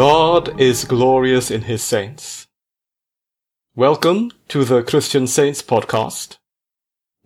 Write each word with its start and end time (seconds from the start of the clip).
God 0.00 0.58
is 0.58 0.86
glorious 0.86 1.50
in 1.50 1.60
his 1.62 1.82
saints. 1.82 2.48
Welcome 3.74 4.30
to 4.48 4.64
the 4.64 4.82
Christian 4.82 5.26
Saints 5.26 5.60
podcast. 5.60 6.38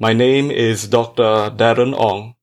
My 0.00 0.12
name 0.12 0.50
is 0.50 0.88
Dr. 0.88 1.50
Darren 1.50 1.94
Ong, 1.96 2.34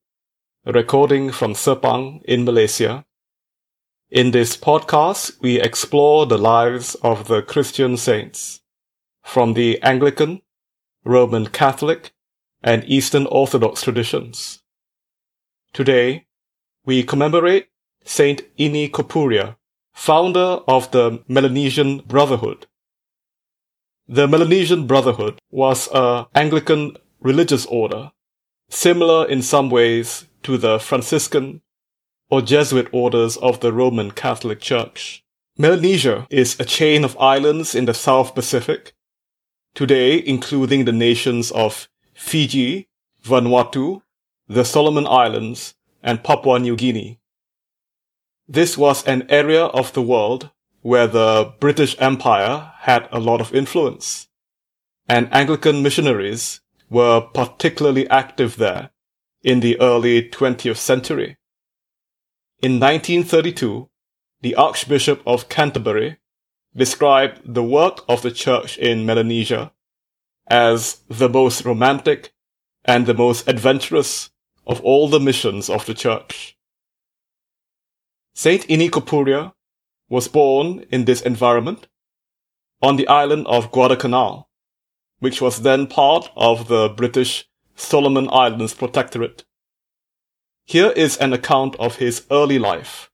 recording 0.64 1.32
from 1.32 1.52
Sepang 1.52 2.22
in 2.24 2.44
Malaysia. 2.44 3.04
In 4.10 4.30
this 4.30 4.56
podcast, 4.56 5.38
we 5.42 5.60
explore 5.60 6.24
the 6.24 6.38
lives 6.38 6.94
of 7.02 7.28
the 7.28 7.42
Christian 7.42 7.98
saints 7.98 8.62
from 9.22 9.52
the 9.52 9.82
Anglican, 9.82 10.40
Roman 11.04 11.46
Catholic, 11.46 12.12
and 12.62 12.84
Eastern 12.84 13.26
Orthodox 13.26 13.82
traditions. 13.82 14.62
Today, 15.72 16.26
we 16.84 17.02
commemorate 17.02 17.68
Saint 18.04 18.42
Ini 18.58 18.90
Kopuria, 18.90 19.56
founder 19.92 20.60
of 20.68 20.90
the 20.90 21.22
Melanesian 21.28 21.98
Brotherhood. 22.06 22.66
The 24.08 24.28
Melanesian 24.28 24.86
Brotherhood 24.86 25.38
was 25.50 25.88
a 25.92 26.26
Anglican 26.34 26.96
religious 27.20 27.66
order, 27.66 28.12
similar 28.68 29.26
in 29.26 29.42
some 29.42 29.70
ways 29.70 30.26
to 30.42 30.58
the 30.58 30.78
Franciscan 30.78 31.62
or 32.30 32.42
Jesuit 32.42 32.88
orders 32.92 33.36
of 33.36 33.60
the 33.60 33.72
Roman 33.72 34.10
Catholic 34.10 34.60
Church. 34.60 35.24
Melanesia 35.58 36.26
is 36.30 36.58
a 36.58 36.64
chain 36.64 37.04
of 37.04 37.16
islands 37.18 37.74
in 37.74 37.84
the 37.84 37.94
South 37.94 38.34
Pacific, 38.34 38.92
today 39.74 40.16
including 40.18 40.84
the 40.84 40.92
nations 40.92 41.50
of 41.52 41.88
Fiji, 42.14 42.88
Vanuatu, 43.24 44.02
the 44.48 44.64
Solomon 44.64 45.06
Islands, 45.06 45.74
and 46.02 46.24
Papua 46.24 46.58
New 46.58 46.76
Guinea. 46.76 47.20
This 48.48 48.76
was 48.76 49.06
an 49.06 49.24
area 49.28 49.64
of 49.64 49.92
the 49.92 50.02
world 50.02 50.50
where 50.82 51.06
the 51.06 51.54
British 51.60 51.96
Empire 52.00 52.72
had 52.80 53.08
a 53.12 53.20
lot 53.20 53.40
of 53.40 53.54
influence, 53.54 54.28
and 55.08 55.32
Anglican 55.32 55.82
missionaries 55.82 56.60
were 56.90 57.20
particularly 57.20 58.08
active 58.10 58.56
there 58.56 58.90
in 59.42 59.60
the 59.60 59.80
early 59.80 60.28
20th 60.28 60.76
century. 60.76 61.36
In 62.60 62.78
1932, 62.78 63.88
the 64.42 64.54
Archbishop 64.56 65.22
of 65.24 65.48
Canterbury 65.48 66.18
described 66.74 67.40
the 67.44 67.62
work 67.62 68.04
of 68.08 68.22
the 68.22 68.30
church 68.30 68.78
in 68.78 69.06
Melanesia 69.06 69.72
as 70.48 71.02
the 71.08 71.28
most 71.28 71.64
romantic 71.64 72.32
and 72.84 73.06
the 73.06 73.14
most 73.14 73.46
adventurous 73.48 74.30
of 74.66 74.80
all 74.80 75.08
the 75.08 75.20
missions 75.20 75.68
of 75.68 75.86
the 75.86 75.94
church. 75.94 76.56
Saint 78.34 78.66
Ini 78.68 78.88
Kopuria 78.90 79.52
was 80.08 80.28
born 80.28 80.84
in 80.90 81.04
this 81.04 81.20
environment 81.20 81.88
on 82.80 82.96
the 82.96 83.06
island 83.06 83.46
of 83.46 83.70
Guadalcanal, 83.70 84.48
which 85.20 85.40
was 85.40 85.62
then 85.62 85.86
part 85.86 86.30
of 86.36 86.68
the 86.68 86.88
British 86.88 87.46
Solomon 87.76 88.28
Islands 88.30 88.74
Protectorate. 88.74 89.44
Here 90.64 90.90
is 90.90 91.16
an 91.18 91.32
account 91.32 91.76
of 91.76 91.96
his 91.96 92.26
early 92.30 92.58
life 92.58 93.10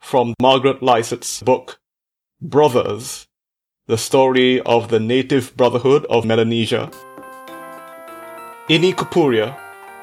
from 0.00 0.34
Margaret 0.40 0.82
Lycett's 0.82 1.42
book, 1.42 1.80
Brothers, 2.44 3.28
the 3.86 3.96
story 3.96 4.60
of 4.62 4.88
the 4.88 4.98
native 4.98 5.56
brotherhood 5.56 6.04
of 6.10 6.24
Melanesia. 6.24 6.90
Ini 8.68 8.92
Kopuria, 8.94 9.56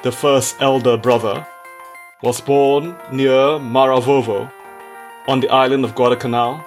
the 0.03 0.11
first 0.13 0.55
elder 0.61 0.95
brother, 0.95 1.45
was 2.23 2.39
born 2.39 2.95
near 3.11 3.59
Maravovo 3.59 4.49
on 5.27 5.41
the 5.41 5.49
island 5.49 5.83
of 5.83 5.95
Guadalcanal 5.95 6.63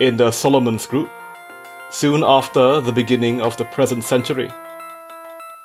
in 0.00 0.16
the 0.16 0.30
Solomons 0.30 0.86
group 0.86 1.10
soon 1.90 2.24
after 2.24 2.80
the 2.80 2.92
beginning 2.92 3.42
of 3.42 3.58
the 3.58 3.66
present 3.66 4.04
century. 4.04 4.48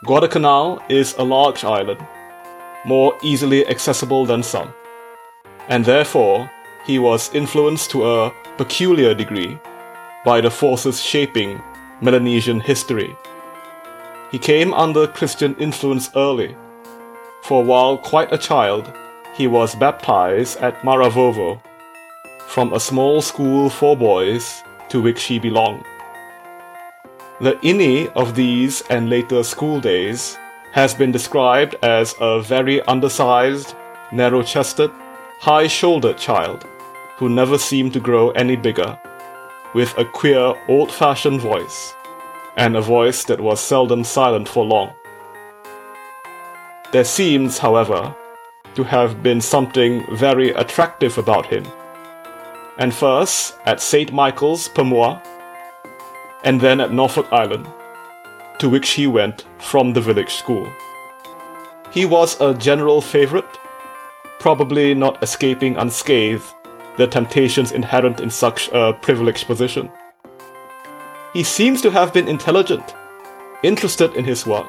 Guadalcanal 0.03 0.83
is 0.89 1.15
a 1.17 1.23
large 1.23 1.63
island, 1.63 2.05
more 2.85 3.15
easily 3.23 3.65
accessible 3.67 4.25
than 4.25 4.43
some, 4.43 4.73
and 5.69 5.85
therefore 5.85 6.51
he 6.89 6.97
was 6.97 7.31
influenced 7.35 7.91
to 7.91 8.03
a 8.03 8.33
peculiar 8.57 9.13
degree 9.13 9.59
by 10.25 10.41
the 10.41 10.49
forces 10.49 10.99
shaping 10.99 11.61
Melanesian 12.01 12.59
history. 12.59 13.15
He 14.31 14.39
came 14.39 14.73
under 14.73 15.05
Christian 15.05 15.55
influence 15.57 16.09
early, 16.15 16.55
for 17.43 17.63
while 17.63 17.95
quite 17.95 18.33
a 18.33 18.39
child, 18.39 18.91
he 19.35 19.45
was 19.45 19.75
baptized 19.75 20.57
at 20.61 20.81
Maravovo 20.81 21.61
from 22.47 22.73
a 22.73 22.79
small 22.79 23.21
school 23.21 23.69
for 23.69 23.95
boys 23.95 24.63
to 24.89 24.99
which 24.99 25.25
he 25.25 25.37
belonged. 25.37 25.85
The 27.39 27.53
Ini 27.61 28.11
of 28.13 28.33
these 28.33 28.81
and 28.89 29.11
later 29.11 29.43
school 29.43 29.79
days 29.79 30.39
has 30.71 30.95
been 30.95 31.11
described 31.11 31.75
as 31.83 32.15
a 32.19 32.41
very 32.41 32.81
undersized, 32.93 33.75
narrow 34.11 34.41
chested, 34.41 34.89
high 35.39 35.67
shouldered 35.67 36.17
child 36.17 36.65
who 37.19 37.27
never 37.27 37.57
seemed 37.57 37.91
to 37.91 37.99
grow 37.99 38.31
any 38.31 38.55
bigger, 38.55 38.97
with 39.75 39.93
a 39.97 40.05
queer, 40.05 40.55
old 40.69 40.89
fashioned 40.89 41.41
voice, 41.41 41.93
and 42.55 42.77
a 42.77 42.81
voice 42.81 43.25
that 43.25 43.41
was 43.41 43.59
seldom 43.59 44.05
silent 44.05 44.47
for 44.47 44.63
long. 44.63 44.89
There 46.93 47.03
seems, 47.03 47.57
however, 47.57 48.15
to 48.75 48.83
have 48.83 49.21
been 49.21 49.41
something 49.41 50.05
very 50.15 50.51
attractive 50.51 51.17
about 51.17 51.45
him 51.45 51.65
and 52.77 52.93
first 52.93 53.57
at 53.65 53.81
St. 53.81 54.13
Michael's, 54.13 54.69
Pamua, 54.69 55.21
and 56.45 56.61
then 56.61 56.79
at 56.79 56.93
Norfolk 56.93 57.27
Island, 57.31 57.67
to 58.59 58.69
which 58.69 58.91
he 58.91 59.05
went 59.05 59.43
from 59.57 59.91
the 59.91 59.99
village 59.99 60.33
school. 60.33 60.65
He 61.91 62.05
was 62.05 62.39
a 62.39 62.53
general 62.53 63.01
favorite, 63.01 63.59
probably 64.39 64.93
not 64.93 65.21
escaping 65.21 65.75
unscathed 65.75 66.53
the 66.99 67.07
temptations 67.07 67.71
inherent 67.71 68.19
in 68.19 68.29
such 68.29 68.69
a 68.73 68.91
privileged 68.91 69.47
position. 69.47 69.89
He 71.31 71.43
seems 71.43 71.81
to 71.81 71.91
have 71.91 72.13
been 72.13 72.27
intelligent, 72.27 72.93
interested 73.63 74.13
in 74.15 74.25
his 74.25 74.45
work, 74.45 74.67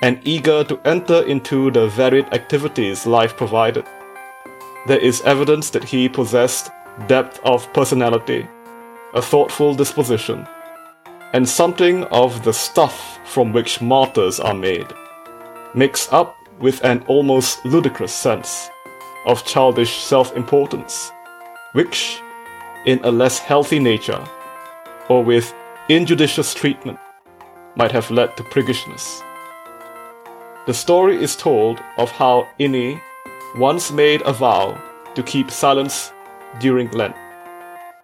and 0.00 0.18
eager 0.24 0.64
to 0.64 0.80
enter 0.86 1.22
into 1.24 1.70
the 1.70 1.88
varied 1.88 2.32
activities 2.32 3.06
life 3.06 3.36
provided. 3.36 3.84
There 4.86 4.98
is 4.98 5.20
evidence 5.22 5.68
that 5.70 5.84
he 5.84 6.08
possessed 6.08 6.70
depth 7.06 7.38
of 7.44 7.70
personality, 7.74 8.48
a 9.12 9.20
thoughtful 9.20 9.74
disposition, 9.74 10.48
and 11.34 11.46
something 11.46 12.04
of 12.04 12.42
the 12.42 12.54
stuff 12.54 13.18
from 13.26 13.52
which 13.52 13.82
martyrs 13.82 14.40
are 14.40 14.54
made, 14.54 14.86
mixed 15.74 16.10
up 16.10 16.36
with 16.58 16.82
an 16.84 17.04
almost 17.06 17.62
ludicrous 17.66 18.14
sense 18.14 18.70
of 19.26 19.44
childish 19.44 19.98
self 19.98 20.34
importance, 20.34 21.12
which, 21.72 22.20
in 22.86 23.00
a 23.04 23.10
less 23.10 23.38
healthy 23.38 23.78
nature, 23.78 24.22
or 25.08 25.22
with 25.22 25.54
injudicious 25.88 26.54
treatment, 26.54 26.98
might 27.76 27.92
have 27.92 28.10
led 28.10 28.36
to 28.36 28.44
priggishness. 28.44 29.22
The 30.66 30.74
story 30.74 31.22
is 31.22 31.36
told 31.36 31.80
of 31.96 32.10
how 32.10 32.46
Ini 32.58 33.00
once 33.56 33.90
made 33.90 34.22
a 34.22 34.32
vow 34.32 34.78
to 35.14 35.22
keep 35.22 35.50
silence 35.50 36.12
during 36.60 36.90
Lent. 36.90 37.16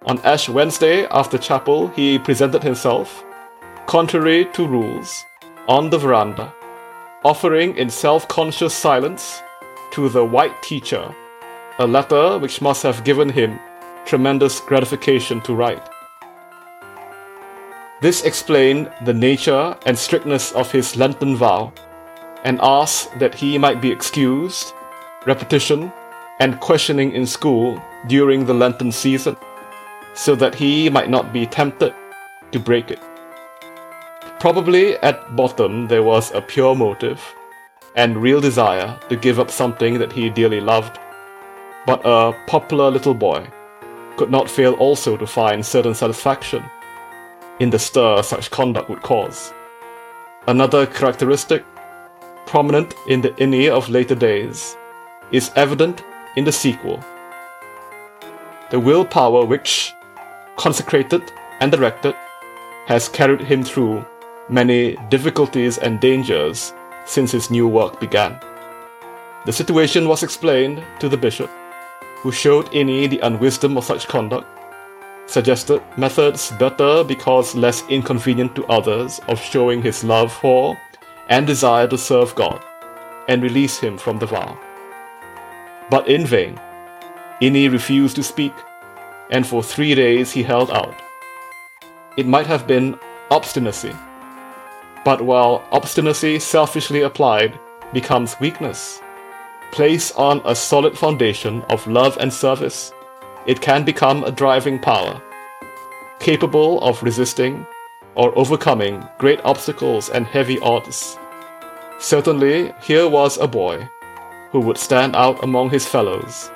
On 0.06 0.18
Ash 0.20 0.48
Wednesday 0.48 1.06
after 1.06 1.38
chapel, 1.38 1.88
he 1.88 2.18
presented 2.18 2.62
himself, 2.62 3.24
contrary 3.86 4.46
to 4.52 4.66
rules, 4.66 5.24
on 5.68 5.90
the 5.90 5.98
veranda, 5.98 6.52
offering 7.24 7.76
in 7.76 7.90
self 7.90 8.28
conscious 8.28 8.74
silence 8.74 9.42
to 9.92 10.08
the 10.08 10.24
white 10.24 10.62
teacher 10.62 11.14
a 11.78 11.86
letter 11.86 12.38
which 12.38 12.62
must 12.62 12.82
have 12.82 13.04
given 13.04 13.28
him 13.28 13.58
tremendous 14.06 14.60
gratification 14.60 15.40
to 15.42 15.54
write. 15.54 15.88
This 18.00 18.24
explained 18.24 18.90
the 19.04 19.14
nature 19.14 19.76
and 19.86 19.98
strictness 19.98 20.52
of 20.52 20.70
his 20.70 20.96
Lenten 20.96 21.36
vow 21.36 21.72
and 22.44 22.60
asked 22.62 23.18
that 23.18 23.34
he 23.34 23.58
might 23.58 23.80
be 23.80 23.90
excused 23.90 24.72
repetition 25.26 25.92
and 26.40 26.60
questioning 26.60 27.12
in 27.12 27.26
school 27.26 27.82
during 28.06 28.46
the 28.46 28.54
Lenten 28.54 28.92
season, 28.92 29.36
so 30.14 30.34
that 30.36 30.54
he 30.54 30.88
might 30.88 31.10
not 31.10 31.32
be 31.32 31.46
tempted 31.46 31.94
to 32.52 32.60
break 32.60 32.90
it. 32.90 33.00
Probably 34.38 34.96
at 34.98 35.34
bottom 35.34 35.88
there 35.88 36.02
was 36.02 36.30
a 36.32 36.40
pure 36.40 36.74
motive 36.74 37.20
and 37.96 38.22
real 38.22 38.40
desire 38.40 38.98
to 39.08 39.16
give 39.16 39.40
up 39.40 39.50
something 39.50 39.98
that 39.98 40.12
he 40.12 40.30
dearly 40.30 40.60
loved, 40.60 40.98
but 41.86 42.00
a 42.04 42.32
popular 42.46 42.90
little 42.90 43.14
boy 43.14 43.46
could 44.16 44.30
not 44.30 44.50
fail 44.50 44.72
also 44.74 45.16
to 45.16 45.26
find 45.26 45.64
certain 45.64 45.94
satisfaction 45.94 46.62
in 47.60 47.70
the 47.70 47.78
stir 47.78 48.22
such 48.22 48.50
conduct 48.50 48.88
would 48.90 49.02
cause. 49.02 49.52
Another 50.46 50.86
characteristic 50.86 51.64
prominent 52.46 52.94
in 53.06 53.20
the 53.20 53.30
Ini 53.30 53.68
of 53.68 53.88
later 53.88 54.14
days, 54.14 54.76
is 55.32 55.50
evident 55.56 56.02
in 56.36 56.44
the 56.44 56.52
sequel. 56.52 57.04
The 58.70 58.80
willpower 58.80 59.44
which, 59.44 59.92
consecrated 60.56 61.22
and 61.60 61.70
directed, 61.70 62.14
has 62.86 63.08
carried 63.08 63.40
him 63.40 63.62
through 63.64 64.04
many 64.48 64.96
difficulties 65.08 65.78
and 65.78 66.00
dangers 66.00 66.72
since 67.04 67.32
his 67.32 67.50
new 67.50 67.66
work 67.66 68.00
began. 68.00 68.38
The 69.44 69.52
situation 69.52 70.08
was 70.08 70.22
explained 70.22 70.84
to 71.00 71.08
the 71.08 71.16
bishop, 71.16 71.50
who 72.16 72.32
showed 72.32 72.66
Ini 72.72 73.08
the 73.08 73.20
unwisdom 73.20 73.76
of 73.76 73.84
such 73.84 74.08
conduct, 74.08 74.46
suggested 75.26 75.82
methods 75.96 76.52
better 76.52 77.04
because 77.04 77.54
less 77.54 77.82
inconvenient 77.88 78.54
to 78.54 78.66
others 78.66 79.20
of 79.28 79.40
showing 79.40 79.82
his 79.82 80.04
love 80.04 80.32
for 80.32 80.76
and 81.28 81.46
desire 81.46 81.88
to 81.88 81.98
serve 81.98 82.34
God, 82.34 82.62
and 83.28 83.42
release 83.42 83.78
him 83.78 83.98
from 83.98 84.18
the 84.18 84.26
vow. 84.26 84.56
But 85.90 86.08
in 86.08 86.26
vain, 86.26 86.60
Ini 87.42 87.70
refused 87.70 88.16
to 88.16 88.22
speak, 88.22 88.54
and 89.30 89.46
for 89.46 89.62
three 89.62 89.94
days 89.94 90.32
he 90.32 90.42
held 90.42 90.70
out. 90.70 90.94
It 92.16 92.26
might 92.26 92.46
have 92.46 92.66
been 92.66 92.98
obstinacy, 93.30 93.94
but 95.04 95.20
while 95.20 95.62
obstinacy 95.70 96.38
selfishly 96.38 97.02
applied 97.02 97.58
becomes 97.92 98.40
weakness, 98.40 99.00
placed 99.72 100.16
on 100.16 100.40
a 100.44 100.54
solid 100.54 100.96
foundation 100.96 101.62
of 101.70 101.86
love 101.86 102.16
and 102.18 102.32
service, 102.32 102.92
it 103.46 103.60
can 103.60 103.84
become 103.84 104.24
a 104.24 104.30
driving 104.30 104.78
power, 104.78 105.20
capable 106.18 106.80
of 106.82 107.02
resisting 107.02 107.66
or 108.14 108.36
overcoming 108.36 109.06
great 109.18 109.40
obstacles 109.44 110.08
and 110.08 110.26
heavy 110.26 110.58
odds. 110.60 111.16
Certainly, 111.98 112.72
here 112.82 113.08
was 113.08 113.38
a 113.38 113.46
boy 113.46 113.88
who 114.50 114.60
would 114.60 114.78
stand 114.78 115.14
out 115.14 115.42
among 115.42 115.70
his 115.70 115.86
fellows 115.86 116.50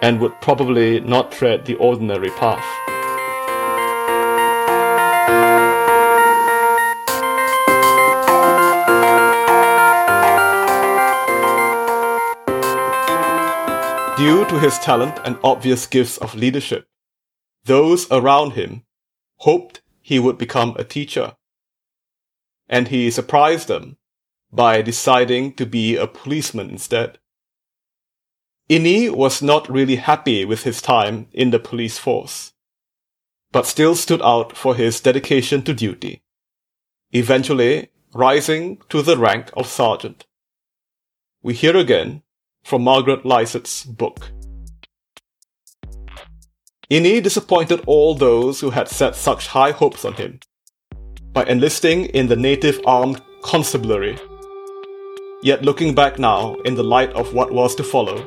and 0.00 0.20
would 0.20 0.40
probably 0.40 1.00
not 1.00 1.32
tread 1.32 1.64
the 1.64 1.76
ordinary 1.76 2.30
path. 2.30 2.91
Due 14.18 14.44
to 14.44 14.60
his 14.60 14.78
talent 14.78 15.18
and 15.24 15.38
obvious 15.42 15.86
gifts 15.86 16.18
of 16.18 16.34
leadership, 16.34 16.86
those 17.64 18.06
around 18.10 18.52
him 18.52 18.84
hoped 19.38 19.80
he 20.02 20.18
would 20.18 20.36
become 20.36 20.76
a 20.78 20.84
teacher. 20.84 21.34
And 22.68 22.88
he 22.88 23.10
surprised 23.10 23.68
them 23.68 23.96
by 24.52 24.82
deciding 24.82 25.54
to 25.54 25.64
be 25.64 25.96
a 25.96 26.06
policeman 26.06 26.68
instead. 26.68 27.18
Ini 28.68 29.10
was 29.10 29.40
not 29.40 29.70
really 29.70 29.96
happy 29.96 30.44
with 30.44 30.64
his 30.64 30.82
time 30.82 31.28
in 31.32 31.50
the 31.50 31.58
police 31.58 31.98
force, 31.98 32.52
but 33.50 33.66
still 33.66 33.94
stood 33.94 34.20
out 34.22 34.54
for 34.54 34.74
his 34.74 35.00
dedication 35.00 35.62
to 35.62 35.72
duty, 35.72 36.22
eventually 37.12 37.88
rising 38.12 38.78
to 38.90 39.00
the 39.00 39.16
rank 39.16 39.50
of 39.56 39.66
sergeant. 39.66 40.26
We 41.42 41.54
hear 41.54 41.76
again 41.76 42.22
from 42.64 42.82
Margaret 42.82 43.24
Lycett's 43.24 43.84
book. 43.84 44.30
Ini 46.90 47.22
disappointed 47.22 47.82
all 47.86 48.14
those 48.14 48.60
who 48.60 48.70
had 48.70 48.88
set 48.88 49.16
such 49.16 49.46
high 49.46 49.70
hopes 49.70 50.04
on 50.04 50.12
him 50.12 50.40
by 51.32 51.44
enlisting 51.44 52.04
in 52.06 52.26
the 52.26 52.36
native 52.36 52.78
armed 52.84 53.22
constabulary. 53.42 54.18
Yet 55.42 55.64
looking 55.64 55.94
back 55.94 56.18
now 56.18 56.54
in 56.66 56.74
the 56.74 56.84
light 56.84 57.10
of 57.14 57.32
what 57.32 57.50
was 57.50 57.74
to 57.76 57.82
follow, 57.82 58.26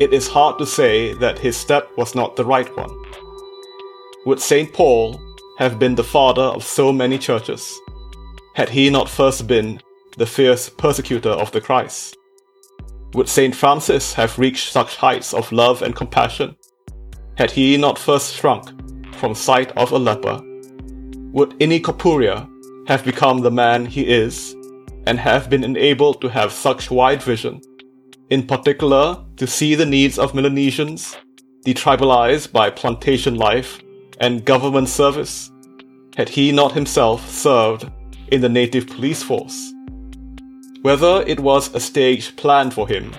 it 0.00 0.12
is 0.12 0.28
hard 0.28 0.58
to 0.58 0.66
say 0.66 1.14
that 1.14 1.38
his 1.38 1.56
step 1.56 1.88
was 1.96 2.14
not 2.14 2.36
the 2.36 2.44
right 2.44 2.68
one. 2.76 2.94
Would 4.26 4.40
St. 4.40 4.70
Paul 4.72 5.18
have 5.56 5.78
been 5.78 5.94
the 5.94 6.04
father 6.04 6.42
of 6.42 6.62
so 6.62 6.92
many 6.92 7.16
churches, 7.16 7.80
had 8.54 8.68
he 8.68 8.90
not 8.90 9.08
first 9.08 9.46
been 9.46 9.80
the 10.18 10.26
fierce 10.26 10.68
persecutor 10.68 11.30
of 11.30 11.50
the 11.52 11.60
Christ? 11.62 12.17
Would 13.14 13.28
St. 13.28 13.54
Francis 13.54 14.12
have 14.14 14.38
reached 14.38 14.70
such 14.70 14.96
heights 14.96 15.32
of 15.32 15.50
love 15.50 15.82
and 15.82 15.96
compassion 15.96 16.56
had 17.38 17.50
he 17.52 17.76
not 17.76 17.98
first 17.98 18.34
shrunk 18.34 18.68
from 19.14 19.34
sight 19.34 19.70
of 19.76 19.92
a 19.92 19.98
leper? 19.98 20.40
Would 21.32 21.50
Ini 21.60 21.80
Kopuria 21.80 22.48
have 22.88 23.04
become 23.04 23.40
the 23.40 23.50
man 23.50 23.86
he 23.86 24.02
is 24.02 24.54
and 25.06 25.18
have 25.18 25.48
been 25.48 25.64
enabled 25.64 26.20
to 26.20 26.28
have 26.28 26.52
such 26.52 26.90
wide 26.90 27.22
vision, 27.22 27.60
in 28.28 28.46
particular 28.46 29.24
to 29.36 29.46
see 29.46 29.74
the 29.74 29.86
needs 29.86 30.18
of 30.18 30.34
Melanesians, 30.34 31.16
detribalized 31.64 32.52
by 32.52 32.70
plantation 32.70 33.36
life 33.36 33.80
and 34.20 34.44
government 34.44 34.88
service, 34.88 35.50
had 36.16 36.28
he 36.28 36.50
not 36.50 36.72
himself 36.72 37.30
served 37.30 37.90
in 38.32 38.40
the 38.40 38.48
native 38.48 38.86
police 38.86 39.22
force? 39.22 39.72
Whether 40.82 41.24
it 41.26 41.40
was 41.40 41.74
a 41.74 41.80
stage 41.80 42.36
planned 42.36 42.72
for 42.72 42.86
him 42.86 43.14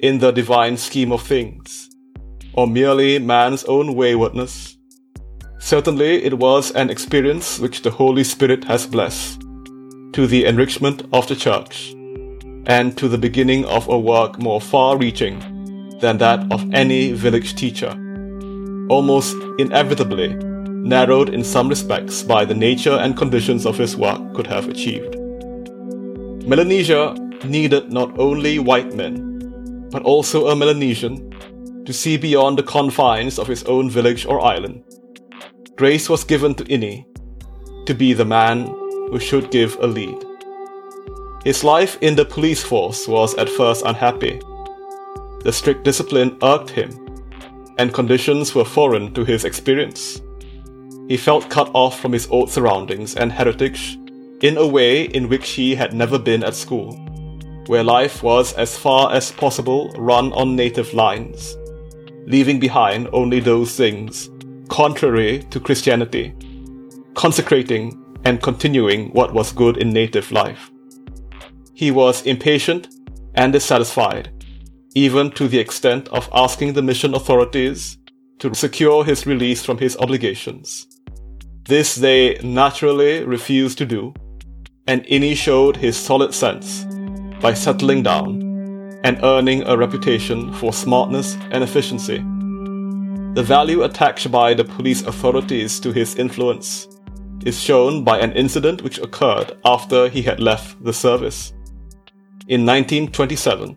in 0.00 0.18
the 0.18 0.30
divine 0.32 0.76
scheme 0.76 1.12
of 1.12 1.22
things, 1.22 1.88
or 2.52 2.66
merely 2.66 3.18
man's 3.18 3.64
own 3.64 3.94
waywardness. 3.94 4.76
Certainly, 5.58 6.24
it 6.24 6.38
was 6.38 6.70
an 6.72 6.90
experience 6.90 7.58
which 7.58 7.82
the 7.82 7.90
Holy 7.90 8.24
Spirit 8.24 8.64
has 8.64 8.86
blessed, 8.86 9.40
to 10.12 10.26
the 10.26 10.44
enrichment 10.44 11.02
of 11.12 11.26
the 11.28 11.36
Church, 11.36 11.92
and 12.66 12.96
to 12.98 13.08
the 13.08 13.18
beginning 13.18 13.64
of 13.66 13.88
a 13.88 13.98
work 13.98 14.38
more 14.38 14.60
far 14.60 14.96
reaching 14.96 15.38
than 16.00 16.18
that 16.18 16.52
of 16.52 16.72
any 16.74 17.12
village 17.12 17.54
teacher, 17.54 17.90
almost 18.88 19.36
inevitably 19.58 20.34
narrowed 20.34 21.30
in 21.30 21.42
some 21.42 21.68
respects 21.68 22.22
by 22.22 22.44
the 22.44 22.54
nature 22.54 22.92
and 22.94 23.16
conditions 23.16 23.66
of 23.66 23.78
his 23.78 23.96
work 23.96 24.34
could 24.34 24.46
have 24.46 24.68
achieved. 24.68 25.16
Melanesia 26.46 27.12
needed 27.44 27.92
not 27.92 28.16
only 28.20 28.60
white 28.60 28.94
men, 28.94 29.88
but 29.90 30.04
also 30.04 30.46
a 30.46 30.54
Melanesian 30.54 31.34
to 31.84 31.92
see 31.92 32.16
beyond 32.16 32.56
the 32.56 32.62
confines 32.62 33.40
of 33.40 33.48
his 33.48 33.64
own 33.64 33.90
village 33.90 34.24
or 34.26 34.40
island. 34.40 34.84
Grace 35.74 36.08
was 36.08 36.22
given 36.22 36.54
to 36.54 36.62
Ini 36.64 37.04
to 37.86 37.94
be 37.94 38.12
the 38.12 38.24
man 38.24 38.66
who 39.10 39.18
should 39.18 39.50
give 39.50 39.76
a 39.80 39.88
lead. 39.88 40.24
His 41.44 41.64
life 41.64 41.98
in 42.00 42.14
the 42.14 42.24
police 42.24 42.62
force 42.62 43.08
was 43.08 43.34
at 43.34 43.48
first 43.48 43.84
unhappy. 43.84 44.40
The 45.42 45.52
strict 45.52 45.82
discipline 45.82 46.38
irked 46.42 46.70
him, 46.70 46.90
and 47.78 47.92
conditions 47.92 48.54
were 48.54 48.64
foreign 48.64 49.12
to 49.14 49.24
his 49.24 49.44
experience. 49.44 50.22
He 51.08 51.16
felt 51.16 51.50
cut 51.50 51.70
off 51.74 51.98
from 51.98 52.12
his 52.12 52.28
old 52.30 52.50
surroundings 52.50 53.16
and 53.16 53.32
heritage 53.32 53.98
in 54.42 54.56
a 54.56 54.66
way 54.66 55.04
in 55.04 55.28
which 55.28 55.50
he 55.50 55.74
had 55.74 55.94
never 55.94 56.18
been 56.18 56.44
at 56.44 56.54
school, 56.54 56.92
where 57.66 57.82
life 57.82 58.22
was 58.22 58.52
as 58.54 58.76
far 58.76 59.12
as 59.12 59.32
possible 59.32 59.90
run 59.96 60.32
on 60.32 60.54
native 60.54 60.92
lines, 60.92 61.56
leaving 62.26 62.60
behind 62.60 63.08
only 63.12 63.40
those 63.40 63.76
things 63.76 64.28
contrary 64.68 65.42
to 65.50 65.60
Christianity, 65.60 66.34
consecrating 67.14 68.02
and 68.24 68.42
continuing 68.42 69.10
what 69.10 69.32
was 69.32 69.52
good 69.52 69.76
in 69.76 69.90
native 69.90 70.32
life. 70.32 70.70
He 71.74 71.90
was 71.90 72.22
impatient 72.26 72.88
and 73.34 73.52
dissatisfied, 73.52 74.32
even 74.94 75.30
to 75.32 75.46
the 75.46 75.58
extent 75.58 76.08
of 76.08 76.28
asking 76.32 76.72
the 76.72 76.82
mission 76.82 77.14
authorities 77.14 77.98
to 78.38 78.54
secure 78.54 79.04
his 79.04 79.26
release 79.26 79.64
from 79.64 79.78
his 79.78 79.96
obligations. 79.98 80.86
This 81.64 81.94
they 81.94 82.38
naturally 82.42 83.24
refused 83.24 83.78
to 83.78 83.86
do, 83.86 84.14
and 84.86 85.04
Ini 85.04 85.36
showed 85.36 85.76
his 85.76 85.96
solid 85.96 86.32
sense 86.32 86.84
by 87.40 87.54
settling 87.54 88.02
down 88.02 88.42
and 89.04 89.18
earning 89.22 89.62
a 89.64 89.76
reputation 89.76 90.52
for 90.54 90.72
smartness 90.72 91.36
and 91.50 91.62
efficiency. 91.62 92.18
The 93.34 93.42
value 93.42 93.82
attached 93.82 94.30
by 94.30 94.54
the 94.54 94.64
police 94.64 95.02
authorities 95.02 95.80
to 95.80 95.92
his 95.92 96.16
influence 96.16 96.88
is 97.44 97.60
shown 97.60 98.02
by 98.02 98.18
an 98.18 98.32
incident 98.32 98.82
which 98.82 98.98
occurred 98.98 99.56
after 99.64 100.08
he 100.08 100.22
had 100.22 100.40
left 100.40 100.82
the 100.82 100.92
service. 100.92 101.52
In 102.48 102.64
1927, 102.64 103.76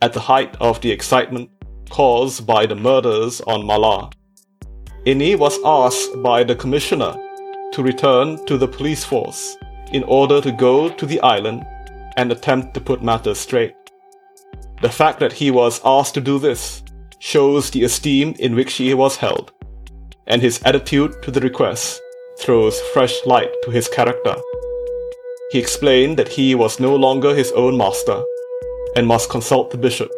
at 0.00 0.12
the 0.12 0.20
height 0.20 0.56
of 0.60 0.80
the 0.80 0.90
excitement 0.90 1.50
caused 1.90 2.46
by 2.46 2.66
the 2.66 2.74
murders 2.74 3.40
on 3.42 3.64
Mala, 3.64 4.10
Ini 5.06 5.36
was 5.36 5.58
asked 5.64 6.22
by 6.22 6.42
the 6.42 6.54
commissioner 6.54 7.14
to 7.72 7.82
return 7.82 8.44
to 8.46 8.56
the 8.56 8.68
police 8.68 9.04
force 9.04 9.56
in 9.92 10.04
order 10.04 10.40
to 10.40 10.52
go 10.52 10.88
to 10.88 11.06
the 11.06 11.20
island 11.20 11.64
and 12.16 12.30
attempt 12.30 12.74
to 12.74 12.80
put 12.80 13.02
matters 13.02 13.38
straight. 13.38 13.74
The 14.82 14.90
fact 14.90 15.20
that 15.20 15.32
he 15.32 15.50
was 15.50 15.80
asked 15.84 16.14
to 16.14 16.20
do 16.20 16.38
this 16.38 16.82
shows 17.18 17.70
the 17.70 17.84
esteem 17.84 18.34
in 18.38 18.54
which 18.54 18.74
he 18.74 18.94
was 18.94 19.16
held, 19.16 19.52
and 20.26 20.42
his 20.42 20.60
attitude 20.64 21.22
to 21.22 21.30
the 21.30 21.40
request 21.40 22.00
throws 22.38 22.80
fresh 22.92 23.14
light 23.26 23.50
to 23.62 23.70
his 23.70 23.88
character. 23.88 24.34
He 25.52 25.58
explained 25.58 26.18
that 26.18 26.28
he 26.28 26.54
was 26.54 26.80
no 26.80 26.96
longer 26.96 27.34
his 27.34 27.52
own 27.52 27.76
master 27.76 28.22
and 28.96 29.06
must 29.06 29.30
consult 29.30 29.70
the 29.70 29.78
bishop. 29.78 30.10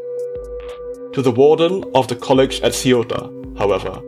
To 1.13 1.23
the 1.23 1.31
warden 1.31 1.85
of 1.95 2.09
the 2.09 2.17
college 2.17 2.61
at 2.63 2.73
Siota, 2.73 3.59
however, 3.59 4.01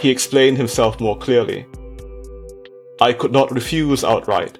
he 0.00 0.10
explained 0.10 0.56
himself 0.56 1.00
more 1.00 1.16
clearly. 1.16 1.66
I 3.00 3.12
could 3.12 3.32
not 3.32 3.52
refuse 3.52 4.04
outright, 4.04 4.58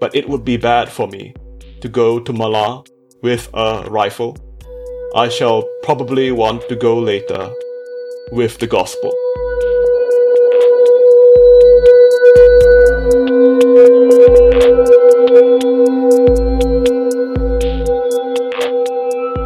but 0.00 0.14
it 0.14 0.28
would 0.28 0.44
be 0.44 0.56
bad 0.56 0.88
for 0.88 1.08
me 1.08 1.34
to 1.80 1.88
go 1.88 2.18
to 2.18 2.32
Mala 2.32 2.84
with 3.22 3.48
a 3.54 3.86
rifle. 3.88 4.36
I 5.14 5.28
shall 5.28 5.64
probably 5.82 6.30
want 6.32 6.68
to 6.68 6.76
go 6.76 6.98
later 6.98 7.50
with 8.32 8.58
the 8.58 8.66
gospel. 8.66 9.12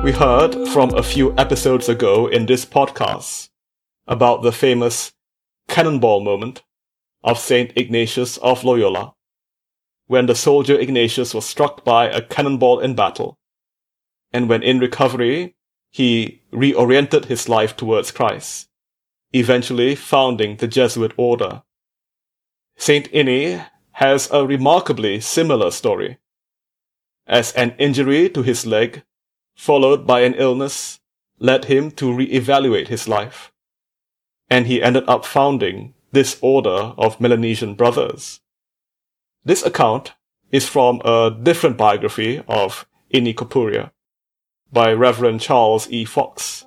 We 0.02 0.12
heard 0.12 0.69
from 0.69 0.95
a 0.95 1.02
few 1.02 1.35
episodes 1.37 1.88
ago 1.88 2.26
in 2.26 2.47
this 2.47 2.64
podcast 2.64 3.50
about 4.07 4.42
the 4.42 4.50
famous 4.50 5.12
cannonball 5.69 6.21
moment 6.21 6.62
of 7.23 7.38
Saint 7.38 7.73
Ignatius 7.76 8.37
of 8.38 8.64
Loyola, 8.64 9.14
when 10.11 10.26
the 10.26 10.35
soldier 10.35 10.76
Ignatius 10.76 11.33
was 11.33 11.47
struck 11.47 11.85
by 11.85 12.07
a 12.07 12.21
cannonball 12.21 12.81
in 12.81 12.97
battle, 12.97 13.38
and 14.33 14.49
when 14.49 14.61
in 14.61 14.81
recovery 14.81 15.55
he 15.88 16.43
reoriented 16.52 17.26
his 17.26 17.49
life 17.49 17.76
towards 17.76 18.11
Christ, 18.11 18.69
eventually 19.33 19.95
founding 19.95 20.57
the 20.57 20.67
Jesuit 20.67 21.12
order. 21.17 21.62
Saint 22.76 23.09
Ini 23.12 23.64
has 23.93 24.29
a 24.33 24.45
remarkably 24.45 25.21
similar 25.21 25.71
story. 25.71 26.19
As 27.29 27.52
an 27.52 27.76
injury 27.79 28.29
to 28.31 28.43
his 28.43 28.67
leg, 28.67 29.05
followed 29.55 30.09
by 30.09 30.23
an 30.23 30.35
illness, 30.35 30.99
led 31.38 31.67
him 31.67 31.93
to 31.93 32.12
re-evaluate 32.12 32.88
his 32.88 33.07
life. 33.07 33.52
And 34.49 34.67
he 34.67 34.83
ended 34.83 35.05
up 35.07 35.25
founding 35.25 35.95
this 36.11 36.37
order 36.40 36.95
of 36.99 37.21
Melanesian 37.21 37.75
brothers. 37.75 38.40
This 39.42 39.64
account 39.64 40.12
is 40.52 40.68
from 40.68 41.00
a 41.02 41.30
different 41.30 41.78
biography 41.78 42.42
of 42.47 42.87
Ini 43.14 43.35
Kopuria 43.35 43.90
by 44.70 44.92
Reverend 44.92 45.40
Charles 45.40 45.90
E. 45.90 46.04
Fox. 46.04 46.66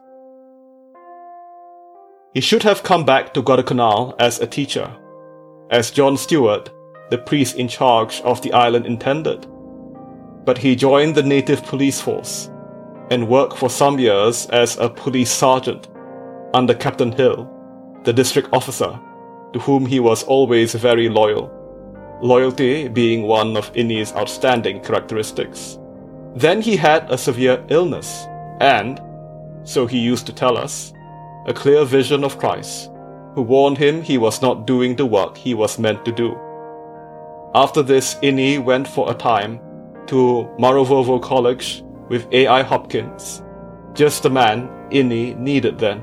He 2.33 2.41
should 2.41 2.63
have 2.63 2.81
come 2.81 3.05
back 3.05 3.31
to 3.35 3.43
Guadalcanal 3.43 4.15
as 4.17 4.39
a 4.39 4.47
teacher, 4.47 4.91
as 5.69 5.91
John 5.91 6.17
Stewart, 6.17 6.71
the 7.11 7.19
priest 7.19 7.57
in 7.57 7.67
charge 7.67 8.21
of 8.21 8.41
the 8.41 8.51
island, 8.53 8.87
intended. 8.87 9.45
But 10.43 10.57
he 10.57 10.75
joined 10.75 11.13
the 11.13 11.21
native 11.21 11.63
police 11.65 12.01
force 12.01 12.49
and 13.11 13.27
worked 13.27 13.55
for 13.55 13.69
some 13.69 13.99
years 13.99 14.47
as 14.47 14.77
a 14.77 14.89
police 14.89 15.31
sergeant 15.31 15.89
under 16.55 16.73
Captain 16.73 17.11
Hill, 17.11 17.47
the 18.03 18.13
district 18.13 18.49
officer 18.51 18.99
to 19.53 19.59
whom 19.59 19.85
he 19.85 19.99
was 19.99 20.23
always 20.23 20.73
very 20.73 21.07
loyal, 21.07 21.59
loyalty 22.21 22.87
being 22.87 23.23
one 23.23 23.57
of 23.57 23.71
Ini's 23.73 24.13
outstanding 24.13 24.81
characteristics. 24.81 25.79
Then 26.35 26.61
he 26.61 26.75
had 26.75 27.09
a 27.11 27.17
severe 27.17 27.63
illness, 27.69 28.25
and, 28.59 29.01
so 29.63 29.85
he 29.85 29.99
used 29.99 30.25
to 30.27 30.33
tell 30.33 30.57
us, 30.57 30.93
a 31.47 31.53
clear 31.53 31.85
vision 31.85 32.23
of 32.23 32.37
Christ, 32.37 32.89
who 33.35 33.41
warned 33.41 33.77
him 33.77 34.01
he 34.01 34.17
was 34.17 34.41
not 34.41 34.67
doing 34.67 34.95
the 34.95 35.05
work 35.05 35.37
he 35.37 35.53
was 35.53 35.79
meant 35.79 36.05
to 36.05 36.11
do. 36.11 36.37
After 37.55 37.83
this, 37.83 38.15
Ini 38.15 38.63
went 38.63 38.87
for 38.87 39.11
a 39.11 39.15
time 39.15 39.59
to 40.07 40.49
Maravovo 40.59 41.21
College 41.21 41.83
with 42.09 42.27
A.I. 42.31 42.63
Hopkins, 42.63 43.43
just 43.93 44.23
the 44.23 44.29
man 44.29 44.69
Ini 44.91 45.37
needed 45.37 45.77
then. 45.77 46.01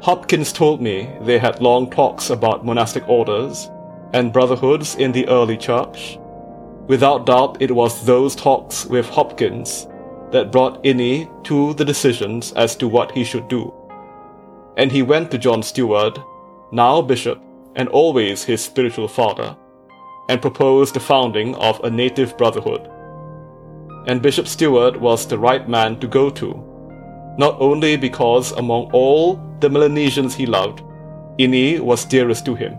Hopkins 0.00 0.52
told 0.52 0.80
me 0.80 1.10
they 1.22 1.38
had 1.38 1.60
long 1.60 1.90
talks 1.90 2.30
about 2.30 2.64
monastic 2.64 3.06
orders 3.08 3.70
and 4.12 4.32
brotherhoods 4.32 4.96
in 4.96 5.12
the 5.12 5.28
early 5.28 5.56
church. 5.56 6.18
Without 6.86 7.26
doubt, 7.26 7.60
it 7.60 7.70
was 7.70 8.04
those 8.04 8.34
talks 8.34 8.86
with 8.86 9.08
Hopkins 9.08 9.86
that 10.30 10.52
brought 10.52 10.82
Ini 10.84 11.44
to 11.44 11.74
the 11.74 11.84
decisions 11.84 12.52
as 12.52 12.76
to 12.76 12.88
what 12.88 13.12
he 13.12 13.24
should 13.24 13.48
do. 13.48 13.72
And 14.76 14.90
he 14.90 15.02
went 15.02 15.30
to 15.30 15.38
John 15.38 15.62
Stewart, 15.62 16.18
now 16.72 17.02
bishop 17.02 17.40
and 17.76 17.88
always 17.88 18.44
his 18.44 18.64
spiritual 18.64 19.08
father, 19.08 19.56
and 20.28 20.40
proposed 20.42 20.94
the 20.94 21.00
founding 21.00 21.54
of 21.56 21.80
a 21.84 21.90
native 21.90 22.36
brotherhood. 22.36 22.90
And 24.06 24.22
Bishop 24.22 24.46
Stewart 24.46 24.98
was 25.00 25.26
the 25.26 25.38
right 25.38 25.68
man 25.68 26.00
to 26.00 26.06
go 26.06 26.30
to, 26.30 26.64
not 27.38 27.56
only 27.60 27.96
because 27.96 28.52
among 28.52 28.90
all 28.92 29.36
the 29.60 29.68
Melanesians 29.68 30.34
he 30.34 30.46
loved, 30.46 30.82
Ini 31.38 31.80
was 31.80 32.04
dearest 32.04 32.44
to 32.46 32.54
him, 32.54 32.78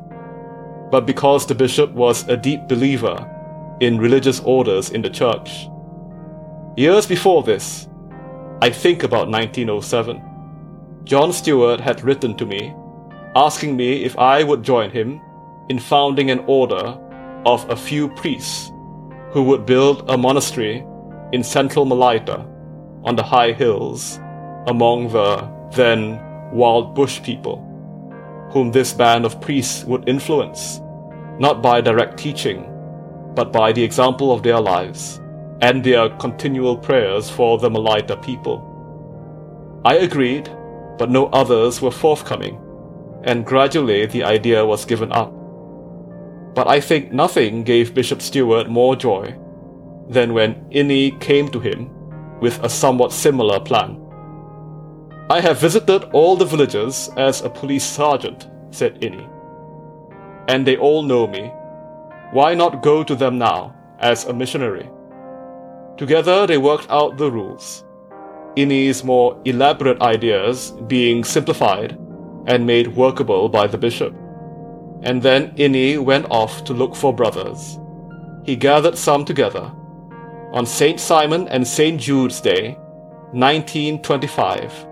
but 0.91 1.05
because 1.05 1.45
the 1.45 1.55
bishop 1.55 1.91
was 1.91 2.27
a 2.27 2.37
deep 2.37 2.67
believer 2.67 3.17
in 3.79 3.97
religious 3.97 4.39
orders 4.41 4.89
in 4.89 5.01
the 5.01 5.09
church. 5.09 5.67
Years 6.75 7.05
before 7.05 7.43
this, 7.43 7.87
I 8.61 8.69
think 8.69 9.03
about 9.03 9.29
1907, 9.29 10.21
John 11.05 11.31
Stewart 11.31 11.79
had 11.79 12.03
written 12.03 12.35
to 12.37 12.45
me 12.45 12.73
asking 13.35 13.75
me 13.75 14.03
if 14.03 14.17
I 14.17 14.43
would 14.43 14.63
join 14.63 14.89
him 14.89 15.21
in 15.69 15.79
founding 15.79 16.31
an 16.31 16.39
order 16.47 16.97
of 17.45 17.69
a 17.69 17.75
few 17.75 18.09
priests 18.09 18.71
who 19.31 19.43
would 19.43 19.65
build 19.65 20.09
a 20.09 20.17
monastery 20.17 20.83
in 21.31 21.43
central 21.43 21.85
Malaita 21.85 22.45
on 23.03 23.15
the 23.15 23.23
high 23.23 23.51
hills 23.51 24.19
among 24.67 25.09
the 25.09 25.47
then 25.75 26.19
wild 26.51 26.95
bush 26.95 27.21
people, 27.21 27.63
whom 28.49 28.71
this 28.71 28.93
band 28.93 29.25
of 29.25 29.39
priests 29.41 29.83
would 29.85 30.07
influence, 30.07 30.81
not 31.39 31.61
by 31.61 31.81
direct 31.81 32.17
teaching, 32.17 32.65
but 33.35 33.53
by 33.53 33.71
the 33.71 33.83
example 33.83 34.31
of 34.31 34.43
their 34.43 34.59
lives 34.59 35.19
and 35.61 35.83
their 35.83 36.09
continual 36.17 36.77
prayers 36.77 37.29
for 37.29 37.57
the 37.57 37.69
Malaita 37.69 38.21
people. 38.23 38.65
I 39.85 39.95
agreed, 39.95 40.49
but 40.97 41.09
no 41.09 41.27
others 41.27 41.81
were 41.81 41.91
forthcoming, 41.91 42.59
and 43.23 43.45
gradually 43.45 44.05
the 44.05 44.23
idea 44.23 44.65
was 44.65 44.85
given 44.85 45.11
up. 45.11 45.31
But 46.55 46.67
I 46.67 46.79
think 46.79 47.13
nothing 47.13 47.63
gave 47.63 47.93
Bishop 47.93 48.21
Stewart 48.21 48.69
more 48.69 48.95
joy 48.95 49.35
than 50.09 50.33
when 50.33 50.55
Ini 50.71 51.19
came 51.21 51.47
to 51.49 51.59
him 51.59 51.89
with 52.39 52.61
a 52.63 52.69
somewhat 52.69 53.13
similar 53.13 53.59
plan. 53.59 54.01
I 55.31 55.41
have 55.41 55.59
visited 55.59 56.05
all 56.11 56.35
the 56.35 56.45
villages 56.45 57.11
as 57.15 57.41
a 57.41 57.51
police 57.51 57.85
sergeant, 57.85 58.49
said 58.71 58.99
Ini. 58.99 59.29
And 60.47 60.65
they 60.65 60.75
all 60.75 61.03
know 61.03 61.27
me. 61.27 61.51
Why 62.31 62.55
not 62.55 62.81
go 62.81 63.03
to 63.03 63.15
them 63.15 63.37
now, 63.37 63.75
as 63.99 64.25
a 64.25 64.33
missionary? 64.33 64.89
Together 65.97 66.47
they 66.47 66.57
worked 66.57 66.89
out 66.89 67.17
the 67.17 67.31
rules. 67.31 67.83
Ini's 68.55 69.03
more 69.03 69.39
elaborate 69.45 70.01
ideas 70.01 70.71
being 70.87 71.23
simplified 71.23 71.91
and 72.47 72.65
made 72.65 72.95
workable 72.95 73.49
by 73.49 73.67
the 73.67 73.77
bishop. 73.77 74.15
And 75.03 75.21
then 75.21 75.55
Ini 75.57 76.03
went 76.03 76.25
off 76.31 76.63
to 76.63 76.73
look 76.73 76.95
for 76.95 77.13
brothers. 77.13 77.77
He 78.43 78.55
gathered 78.55 78.97
some 78.97 79.25
together. 79.25 79.71
On 80.53 80.65
St. 80.65 80.99
Simon 80.99 81.47
and 81.49 81.67
St. 81.67 82.01
Jude's 82.01 82.41
Day, 82.41 82.79
1925, 83.33 84.88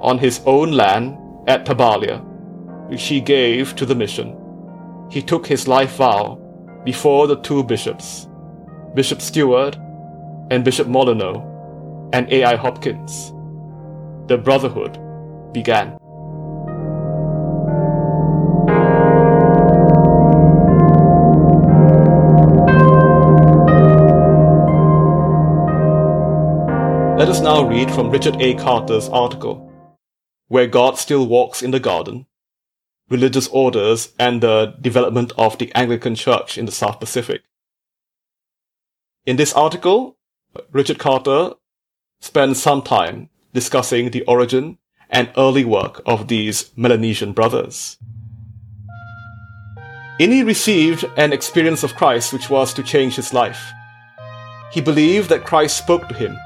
on 0.00 0.18
his 0.18 0.40
own 0.46 0.72
land 0.72 1.18
at 1.46 1.64
Tabalia, 1.64 2.22
which 2.88 3.04
he 3.04 3.20
gave 3.20 3.74
to 3.76 3.86
the 3.86 3.94
mission. 3.94 4.36
He 5.10 5.22
took 5.22 5.46
his 5.46 5.68
life 5.68 5.96
vow 5.96 6.38
before 6.84 7.26
the 7.26 7.40
two 7.40 7.64
bishops, 7.64 8.28
Bishop 8.94 9.20
Stewart 9.20 9.76
and 10.50 10.64
Bishop 10.64 10.88
Molyneux, 10.88 11.40
and 12.12 12.30
A.I. 12.32 12.56
Hopkins. 12.56 13.32
The 14.28 14.38
brotherhood 14.38 14.98
began. 15.52 15.96
Let 27.18 27.28
us 27.28 27.40
now 27.40 27.66
read 27.66 27.90
from 27.90 28.10
Richard 28.10 28.36
A. 28.40 28.54
Carter's 28.54 29.08
article 29.08 29.65
where 30.48 30.66
God 30.66 30.98
still 30.98 31.26
walks 31.26 31.62
in 31.62 31.70
the 31.70 31.80
garden, 31.80 32.26
religious 33.08 33.48
orders, 33.48 34.12
and 34.18 34.42
the 34.42 34.76
development 34.80 35.32
of 35.36 35.58
the 35.58 35.72
Anglican 35.74 36.14
Church 36.14 36.56
in 36.56 36.66
the 36.66 36.72
South 36.72 37.00
Pacific. 37.00 37.42
In 39.24 39.36
this 39.36 39.52
article, 39.54 40.16
Richard 40.70 40.98
Carter 40.98 41.54
spends 42.20 42.62
some 42.62 42.82
time 42.82 43.28
discussing 43.52 44.10
the 44.10 44.22
origin 44.22 44.78
and 45.10 45.30
early 45.36 45.64
work 45.64 46.00
of 46.06 46.28
these 46.28 46.70
Melanesian 46.76 47.32
brothers. 47.32 47.98
Ini 50.18 50.46
received 50.46 51.04
an 51.16 51.32
experience 51.32 51.82
of 51.82 51.94
Christ 51.94 52.32
which 52.32 52.48
was 52.48 52.72
to 52.74 52.82
change 52.82 53.16
his 53.16 53.34
life. 53.34 53.72
He 54.72 54.80
believed 54.80 55.28
that 55.28 55.44
Christ 55.44 55.76
spoke 55.76 56.08
to 56.08 56.14
him 56.14 56.38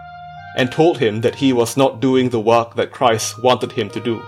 and 0.57 0.71
told 0.71 0.99
him 0.99 1.21
that 1.21 1.35
he 1.37 1.53
was 1.53 1.77
not 1.77 2.01
doing 2.01 2.29
the 2.29 2.41
work 2.41 2.75
that 2.75 2.91
Christ 2.91 3.43
wanted 3.43 3.73
him 3.73 3.89
to 3.91 4.01
do. 4.01 4.23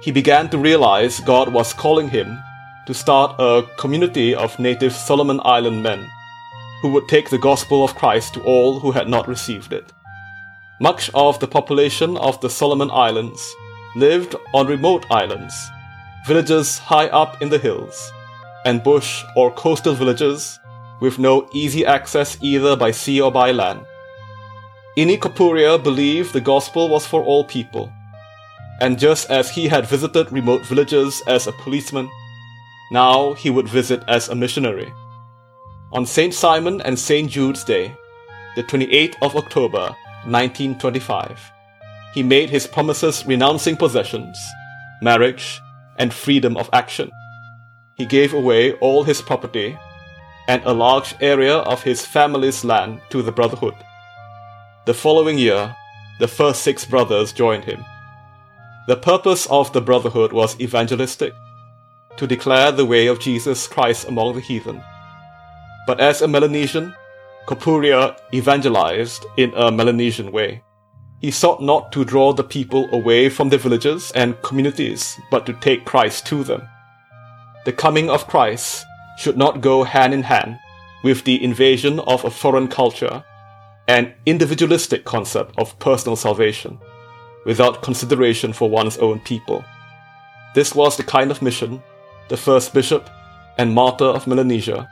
He 0.00 0.12
began 0.12 0.48
to 0.50 0.58
realize 0.58 1.20
God 1.20 1.52
was 1.52 1.72
calling 1.72 2.08
him 2.08 2.38
to 2.86 2.94
start 2.94 3.34
a 3.38 3.64
community 3.76 4.34
of 4.34 4.58
native 4.58 4.92
Solomon 4.92 5.40
Island 5.44 5.82
men 5.82 6.08
who 6.80 6.92
would 6.92 7.08
take 7.08 7.28
the 7.28 7.38
gospel 7.38 7.84
of 7.84 7.94
Christ 7.96 8.34
to 8.34 8.42
all 8.42 8.78
who 8.78 8.92
had 8.92 9.08
not 9.08 9.26
received 9.26 9.72
it. 9.72 9.92
Much 10.80 11.10
of 11.12 11.40
the 11.40 11.48
population 11.48 12.16
of 12.18 12.40
the 12.40 12.48
Solomon 12.48 12.90
Islands 12.90 13.54
lived 13.96 14.36
on 14.54 14.68
remote 14.68 15.04
islands, 15.10 15.54
villages 16.26 16.78
high 16.78 17.08
up 17.08 17.42
in 17.42 17.48
the 17.48 17.58
hills, 17.58 18.12
and 18.64 18.84
bush 18.84 19.24
or 19.34 19.50
coastal 19.50 19.94
villages 19.94 20.60
with 21.00 21.18
no 21.18 21.48
easy 21.52 21.84
access 21.84 22.38
either 22.40 22.76
by 22.76 22.92
sea 22.92 23.20
or 23.20 23.32
by 23.32 23.50
land. 23.50 23.80
Ini 24.98 25.16
Kopuria 25.16 25.78
believed 25.80 26.32
the 26.32 26.40
gospel 26.40 26.88
was 26.88 27.06
for 27.06 27.22
all 27.22 27.44
people, 27.44 27.92
and 28.80 28.98
just 28.98 29.30
as 29.30 29.48
he 29.48 29.68
had 29.68 29.86
visited 29.86 30.32
remote 30.32 30.66
villages 30.66 31.22
as 31.28 31.46
a 31.46 31.52
policeman, 31.52 32.10
now 32.90 33.32
he 33.34 33.48
would 33.48 33.68
visit 33.68 34.02
as 34.08 34.28
a 34.28 34.34
missionary. 34.34 34.92
On 35.92 36.04
St. 36.04 36.34
Simon 36.34 36.80
and 36.80 36.98
St. 36.98 37.30
Jude's 37.30 37.62
Day, 37.62 37.94
the 38.56 38.64
28th 38.64 39.14
of 39.22 39.36
October, 39.36 39.94
1925, 40.26 41.38
he 42.12 42.24
made 42.24 42.50
his 42.50 42.66
promises 42.66 43.24
renouncing 43.24 43.76
possessions, 43.76 44.36
marriage, 45.00 45.60
and 45.98 46.12
freedom 46.12 46.56
of 46.56 46.68
action. 46.72 47.08
He 47.94 48.04
gave 48.04 48.34
away 48.34 48.72
all 48.80 49.04
his 49.04 49.22
property 49.22 49.78
and 50.48 50.60
a 50.64 50.74
large 50.74 51.14
area 51.20 51.58
of 51.58 51.84
his 51.84 52.04
family's 52.04 52.64
land 52.64 53.00
to 53.10 53.22
the 53.22 53.30
Brotherhood. 53.30 53.76
The 54.88 54.94
following 54.94 55.36
year, 55.36 55.76
the 56.18 56.26
first 56.26 56.62
six 56.62 56.86
brothers 56.86 57.34
joined 57.34 57.64
him. 57.64 57.84
The 58.86 58.96
purpose 58.96 59.44
of 59.50 59.70
the 59.74 59.82
Brotherhood 59.82 60.32
was 60.32 60.58
evangelistic, 60.62 61.34
to 62.16 62.26
declare 62.26 62.72
the 62.72 62.86
way 62.86 63.06
of 63.06 63.20
Jesus 63.20 63.66
Christ 63.66 64.08
among 64.08 64.34
the 64.34 64.40
heathen. 64.40 64.82
But 65.86 66.00
as 66.00 66.22
a 66.22 66.26
Melanesian, 66.26 66.94
Kopuria 67.46 68.16
evangelized 68.32 69.26
in 69.36 69.52
a 69.54 69.70
Melanesian 69.70 70.32
way. 70.32 70.62
He 71.20 71.32
sought 71.32 71.62
not 71.62 71.92
to 71.92 72.02
draw 72.02 72.32
the 72.32 72.42
people 72.42 72.88
away 72.90 73.28
from 73.28 73.50
their 73.50 73.58
villages 73.58 74.10
and 74.12 74.40
communities, 74.40 75.20
but 75.30 75.44
to 75.44 75.52
take 75.52 75.84
Christ 75.84 76.24
to 76.28 76.42
them. 76.42 76.66
The 77.66 77.74
coming 77.74 78.08
of 78.08 78.26
Christ 78.26 78.86
should 79.18 79.36
not 79.36 79.60
go 79.60 79.84
hand 79.84 80.14
in 80.14 80.22
hand 80.22 80.58
with 81.04 81.24
the 81.24 81.44
invasion 81.44 82.00
of 82.00 82.24
a 82.24 82.30
foreign 82.30 82.68
culture 82.68 83.22
and 83.88 84.14
individualistic 84.26 85.04
concept 85.04 85.58
of 85.58 85.78
personal 85.78 86.14
salvation 86.14 86.78
without 87.44 87.82
consideration 87.82 88.52
for 88.52 88.70
one's 88.70 88.98
own 88.98 89.18
people. 89.20 89.64
This 90.54 90.74
was 90.74 90.96
the 90.96 91.02
kind 91.02 91.30
of 91.30 91.42
mission 91.42 91.82
the 92.28 92.36
first 92.36 92.74
bishop 92.74 93.08
and 93.56 93.74
martyr 93.74 94.04
of 94.04 94.26
Melanesia, 94.26 94.88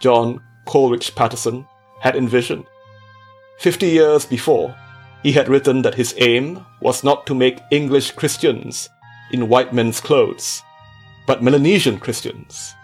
John 0.00 0.40
Coleridge 0.66 1.14
Patteson, 1.14 1.66
had 2.00 2.14
envisioned. 2.14 2.66
Fifty 3.58 3.88
years 3.88 4.26
before, 4.26 4.76
he 5.22 5.32
had 5.32 5.48
written 5.48 5.80
that 5.82 5.94
his 5.94 6.14
aim 6.18 6.64
was 6.80 7.02
not 7.02 7.26
to 7.26 7.34
make 7.34 7.58
English 7.70 8.10
Christians 8.10 8.90
in 9.32 9.48
white 9.48 9.72
men's 9.72 10.00
clothes, 10.00 10.62
but 11.26 11.42
Melanesian 11.42 11.98
Christians 11.98 12.74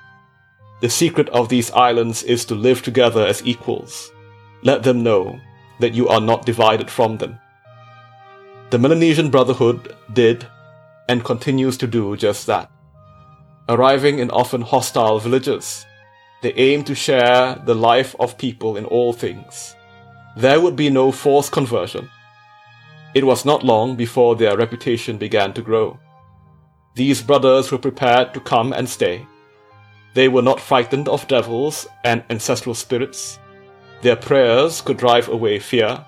the 0.81 0.89
secret 0.89 1.29
of 1.29 1.51
these 1.51 1.71
islands 1.73 2.23
is 2.23 2.47
to 2.47 2.55
live 2.55 2.83
together 2.83 3.27
as 3.27 3.45
equals. 3.47 4.11
Let 4.63 4.83
them 4.83 5.03
know 5.03 5.39
that 5.81 5.95
you 5.95 6.09
are 6.09 6.21
not 6.21 6.47
divided 6.47 6.91
from 6.91 7.19
them. 7.19 7.39
The 8.71 8.79
Melanesian 8.79 9.31
Brotherhood 9.31 9.97
did 10.13 10.47
and 11.09 11.25
continues 11.25 11.77
to 11.79 11.87
do 11.87 12.17
just 12.17 12.47
that. 12.47 12.71
Arriving 13.69 14.19
in 14.19 14.31
often 14.31 14.63
hostile 14.63 15.19
villages, 15.19 15.85
they 16.43 16.53
aim 16.55 16.85
to 16.85 16.95
share 16.95 17.61
the 17.67 17.75
life 17.75 18.15
of 18.21 18.39
people 18.39 18.77
in 18.77 18.85
all 18.85 19.13
things. 19.13 19.75
There 20.37 20.61
would 20.61 20.77
be 20.77 20.91
no 20.91 21.11
forced 21.13 21.53
conversion. 21.53 22.09
It 23.15 23.25
was 23.25 23.45
not 23.45 23.65
long 23.65 23.97
before 23.97 24.37
their 24.37 24.57
reputation 24.57 25.19
began 25.19 25.53
to 25.55 25.63
grow. 25.63 25.99
These 26.95 27.23
brothers 27.23 27.73
were 27.73 27.79
prepared 27.79 28.33
to 28.35 28.41
come 28.41 28.73
and 28.73 28.89
stay 28.89 29.27
they 30.15 30.29
were 30.29 30.43
not 30.43 30.61
frightened 30.61 31.09
of 31.09 31.29
devils 31.29 31.87
and 32.05 32.25
ancestral 32.31 32.75
spirits. 32.75 33.39
Their 34.03 34.17
prayers 34.17 34.81
could 34.81 34.97
drive 34.97 35.29
away 35.29 35.59
fear. 35.59 36.05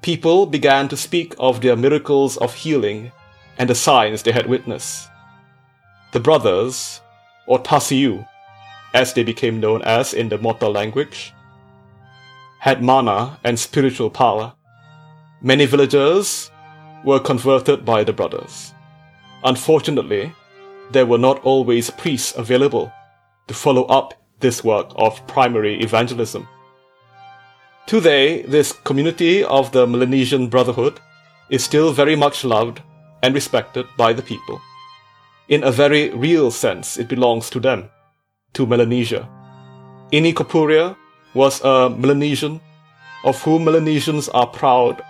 People 0.00 0.46
began 0.46 0.88
to 0.88 0.96
speak 0.96 1.34
of 1.38 1.60
their 1.60 1.76
miracles 1.76 2.36
of 2.38 2.54
healing 2.54 3.12
and 3.58 3.68
the 3.68 3.74
signs 3.74 4.22
they 4.22 4.32
had 4.32 4.46
witnessed. 4.46 5.08
The 6.12 6.20
brothers, 6.20 7.00
or 7.46 7.58
Tasiu, 7.58 8.26
as 8.94 9.12
they 9.12 9.22
became 9.22 9.60
known 9.60 9.82
as 9.82 10.14
in 10.14 10.30
the 10.30 10.38
Mota 10.38 10.68
language, 10.68 11.34
had 12.60 12.82
mana 12.82 13.38
and 13.44 13.58
spiritual 13.58 14.10
power. 14.10 14.54
Many 15.42 15.66
villagers 15.66 16.50
were 17.04 17.20
converted 17.20 17.84
by 17.84 18.02
the 18.04 18.12
brothers. 18.12 18.72
Unfortunately, 19.44 20.32
there 20.90 21.06
were 21.06 21.18
not 21.18 21.44
always 21.44 21.90
priests 21.90 22.34
available 22.36 22.90
to 23.46 23.54
follow 23.54 23.84
up 23.84 24.14
this 24.40 24.64
work 24.64 24.90
of 24.96 25.24
primary 25.26 25.80
evangelism. 25.80 26.48
Today, 27.88 28.42
this 28.42 28.72
community 28.84 29.42
of 29.42 29.72
the 29.72 29.86
Melanesian 29.86 30.48
Brotherhood 30.48 31.00
is 31.48 31.64
still 31.64 31.90
very 31.90 32.16
much 32.16 32.44
loved 32.44 32.82
and 33.22 33.34
respected 33.34 33.86
by 33.96 34.12
the 34.12 34.20
people. 34.20 34.60
In 35.48 35.64
a 35.64 35.72
very 35.72 36.10
real 36.10 36.50
sense, 36.50 36.98
it 36.98 37.08
belongs 37.08 37.48
to 37.48 37.58
them, 37.58 37.88
to 38.52 38.66
Melanesia. 38.66 39.26
Ini 40.12 40.34
Kopuria 40.34 40.96
was 41.32 41.64
a 41.64 41.88
Melanesian 41.88 42.60
of 43.24 43.40
whom 43.40 43.64
Melanesians 43.64 44.28
are 44.36 44.46
proud, 44.46 45.00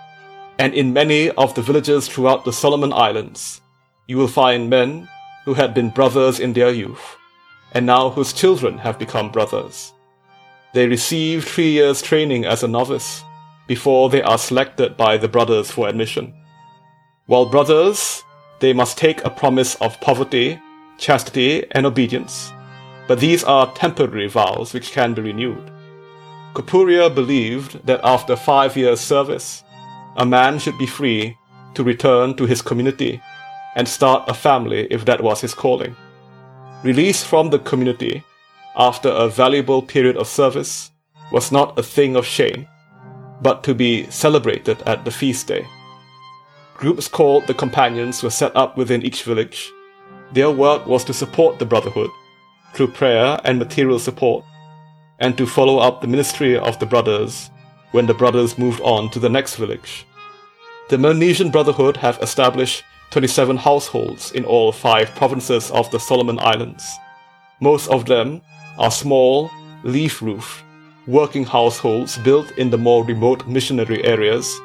and 0.57 0.73
in 0.73 0.93
many 0.93 1.31
of 1.31 1.53
the 1.55 1.61
villages 1.61 2.07
throughout 2.07 2.45
the 2.45 2.53
Solomon 2.53 2.93
Islands, 2.93 3.59
you 4.07 4.15
will 4.15 4.31
find 4.31 4.69
men 4.69 5.09
who 5.43 5.53
had 5.53 5.73
been 5.73 5.89
brothers 5.89 6.39
in 6.39 6.53
their 6.53 6.71
youth, 6.71 7.17
and 7.73 7.85
now 7.85 8.09
whose 8.09 8.31
children 8.31 8.77
have 8.77 8.97
become 8.97 9.33
brothers. 9.33 9.91
They 10.73 10.87
receive 10.87 11.45
three 11.45 11.71
years 11.71 12.01
training 12.01 12.45
as 12.45 12.61
a 12.61 12.67
novice 12.67 13.23
before 13.67 14.09
they 14.09 14.21
are 14.21 14.37
selected 14.37 14.95
by 14.95 15.17
the 15.17 15.27
brothers 15.27 15.71
for 15.71 15.87
admission. 15.87 16.33
While 17.25 17.47
brothers, 17.47 18.23
they 18.59 18.73
must 18.73 18.97
take 18.97 19.23
a 19.23 19.29
promise 19.29 19.75
of 19.75 19.99
poverty, 20.01 20.59
chastity, 20.97 21.65
and 21.71 21.85
obedience, 21.85 22.51
but 23.07 23.19
these 23.19 23.43
are 23.43 23.73
temporary 23.73 24.27
vows 24.27 24.73
which 24.73 24.91
can 24.91 25.13
be 25.13 25.21
renewed. 25.21 25.71
Kopuria 26.53 27.13
believed 27.13 27.85
that 27.85 28.01
after 28.03 28.35
five 28.35 28.75
years' 28.75 28.99
service, 28.99 29.63
a 30.17 30.25
man 30.25 30.59
should 30.59 30.77
be 30.77 30.85
free 30.85 31.37
to 31.73 31.83
return 31.83 32.35
to 32.35 32.45
his 32.45 32.61
community 32.61 33.21
and 33.75 33.87
start 33.87 34.29
a 34.29 34.33
family 34.33 34.87
if 34.91 35.05
that 35.05 35.21
was 35.21 35.41
his 35.41 35.53
calling. 35.53 35.95
Release 36.83 37.23
from 37.23 37.49
the 37.49 37.59
community 37.59 38.23
after 38.79 39.09
a 39.09 39.27
valuable 39.27 39.81
period 39.81 40.15
of 40.15 40.25
service 40.25 40.91
was 41.31 41.51
not 41.51 41.77
a 41.77 41.83
thing 41.83 42.15
of 42.15 42.25
shame, 42.25 42.65
but 43.41 43.61
to 43.63 43.75
be 43.75 44.09
celebrated 44.09 44.81
at 44.83 45.03
the 45.03 45.11
feast 45.11 45.47
day. 45.47 45.67
Groups 46.75 47.09
called 47.09 47.45
the 47.45 47.53
Companions 47.53 48.23
were 48.23 48.29
set 48.29 48.55
up 48.55 48.77
within 48.77 49.03
each 49.03 49.23
village. 49.23 49.69
Their 50.31 50.49
work 50.49 50.87
was 50.87 51.03
to 51.05 51.13
support 51.13 51.59
the 51.59 51.65
Brotherhood 51.65 52.09
through 52.73 52.87
prayer 52.87 53.39
and 53.43 53.59
material 53.59 53.99
support, 53.99 54.45
and 55.19 55.37
to 55.37 55.45
follow 55.45 55.79
up 55.79 55.99
the 55.99 56.07
ministry 56.07 56.57
of 56.57 56.79
the 56.79 56.85
brothers 56.85 57.49
when 57.91 58.05
the 58.05 58.13
brothers 58.13 58.57
moved 58.57 58.79
on 58.81 59.09
to 59.09 59.19
the 59.19 59.29
next 59.29 59.55
village. 59.55 60.05
The 60.89 60.97
Melanesian 60.97 61.51
Brotherhood 61.51 61.97
have 61.97 62.17
established 62.21 62.83
27 63.11 63.57
households 63.57 64.31
in 64.31 64.45
all 64.45 64.71
five 64.71 65.13
provinces 65.15 65.69
of 65.71 65.89
the 65.91 65.99
Solomon 65.99 66.39
Islands. 66.39 66.85
Most 67.59 67.89
of 67.89 68.05
them 68.05 68.41
are 68.79 68.89
small, 68.89 69.51
leaf 69.83 70.21
roof, 70.21 70.63
working 71.05 71.45
households 71.45 72.17
built 72.19 72.49
in 72.57 72.69
the 72.69 72.77
more 72.77 73.03
remote 73.03 73.45
missionary 73.45 74.03
areas, 74.05 74.59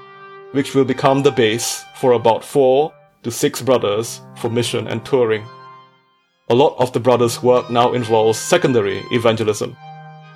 which 0.52 0.74
will 0.74 0.84
become 0.84 1.22
the 1.22 1.32
base 1.32 1.84
for 1.96 2.12
about 2.12 2.44
four 2.44 2.92
to 3.24 3.30
six 3.30 3.60
brothers 3.60 4.20
for 4.36 4.48
mission 4.48 4.86
and 4.86 5.04
touring. 5.04 5.44
A 6.50 6.54
lot 6.54 6.76
of 6.78 6.92
the 6.92 7.00
brothers' 7.00 7.42
work 7.42 7.70
now 7.70 7.92
involves 7.92 8.38
secondary 8.38 9.02
evangelism, 9.10 9.76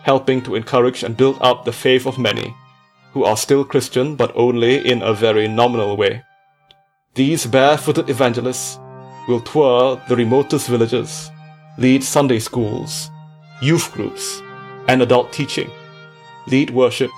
helping 0.03 0.43
to 0.43 0.57
encourage 0.57 1.05
and 1.05 1.17
build 1.17 1.39
up 1.41 1.65
the 1.65 1.73
faith 1.73 2.07
of 2.07 2.19
many, 2.19 2.55
who 3.13 3.25
are 3.25 3.37
still 3.37 3.65
Christian 3.65 4.17
but 4.17 4.33
only 4.35 4.91
in 4.91 5.03
a 5.03 5.15
very 5.15 5.47
nominal 5.47 5.97
way. 5.97 6.23
These 7.15 7.47
barefooted 7.47 8.09
evangelists 8.11 8.79
will 9.29 9.41
tour 9.41 10.01
the 10.09 10.17
remotest 10.17 10.69
villages, 10.69 11.31
lead 11.77 12.03
Sunday 12.03 12.39
schools, 12.39 13.11
youth 13.61 13.93
groups, 13.93 14.43
and 14.89 15.03
adult 15.03 15.33
teaching, 15.33 15.71
lead 16.47 16.71
worship, 16.71 17.11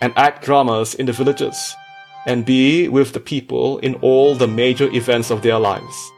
and 0.00 0.12
act 0.16 0.44
dramas 0.44 0.94
in 0.94 1.06
the 1.06 1.12
villages 1.12 1.74
and 2.26 2.44
be 2.44 2.88
with 2.88 3.12
the 3.12 3.20
people 3.20 3.78
in 3.78 3.94
all 3.96 4.34
the 4.34 4.46
major 4.46 4.88
events 4.92 5.30
of 5.30 5.42
their 5.42 5.58
lives. 5.58 6.12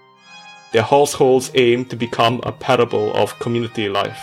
Their 0.72 0.82
households 0.82 1.50
aim 1.54 1.84
to 1.86 1.96
become 1.96 2.40
a 2.42 2.52
parable 2.52 3.14
of 3.14 3.38
community 3.38 3.88
life. 3.88 4.20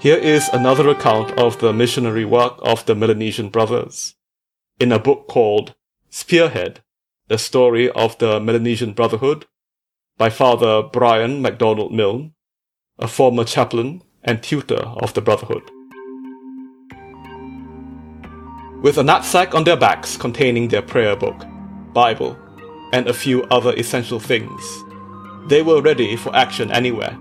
Here 0.00 0.16
is 0.16 0.48
another 0.48 0.88
account 0.88 1.38
of 1.38 1.60
the 1.60 1.72
missionary 1.72 2.24
work 2.24 2.54
of 2.62 2.84
the 2.86 2.94
Melanesian 2.94 3.50
brothers. 3.50 4.16
In 4.80 4.90
a 4.90 4.98
book 4.98 5.28
called 5.28 5.74
Spearhead, 6.10 6.80
the 7.28 7.38
story 7.38 7.90
of 7.90 8.18
the 8.18 8.40
Melanesian 8.40 8.92
Brotherhood 8.92 9.46
by 10.18 10.28
Father 10.28 10.82
Brian 10.82 11.40
MacDonald 11.40 11.92
Milne, 11.92 12.32
a 12.98 13.06
former 13.06 13.44
chaplain 13.44 14.02
and 14.24 14.42
tutor 14.42 14.82
of 15.02 15.14
the 15.14 15.20
Brotherhood. 15.20 15.62
With 18.82 18.98
a 18.98 19.04
knapsack 19.04 19.54
on 19.54 19.64
their 19.64 19.76
backs 19.76 20.16
containing 20.16 20.68
their 20.68 20.82
prayer 20.82 21.14
book, 21.14 21.44
Bible, 21.92 22.36
and 22.92 23.06
a 23.06 23.14
few 23.14 23.44
other 23.44 23.72
essential 23.76 24.18
things, 24.18 24.82
they 25.48 25.62
were 25.62 25.80
ready 25.80 26.16
for 26.16 26.34
action 26.34 26.72
anywhere. 26.72 27.16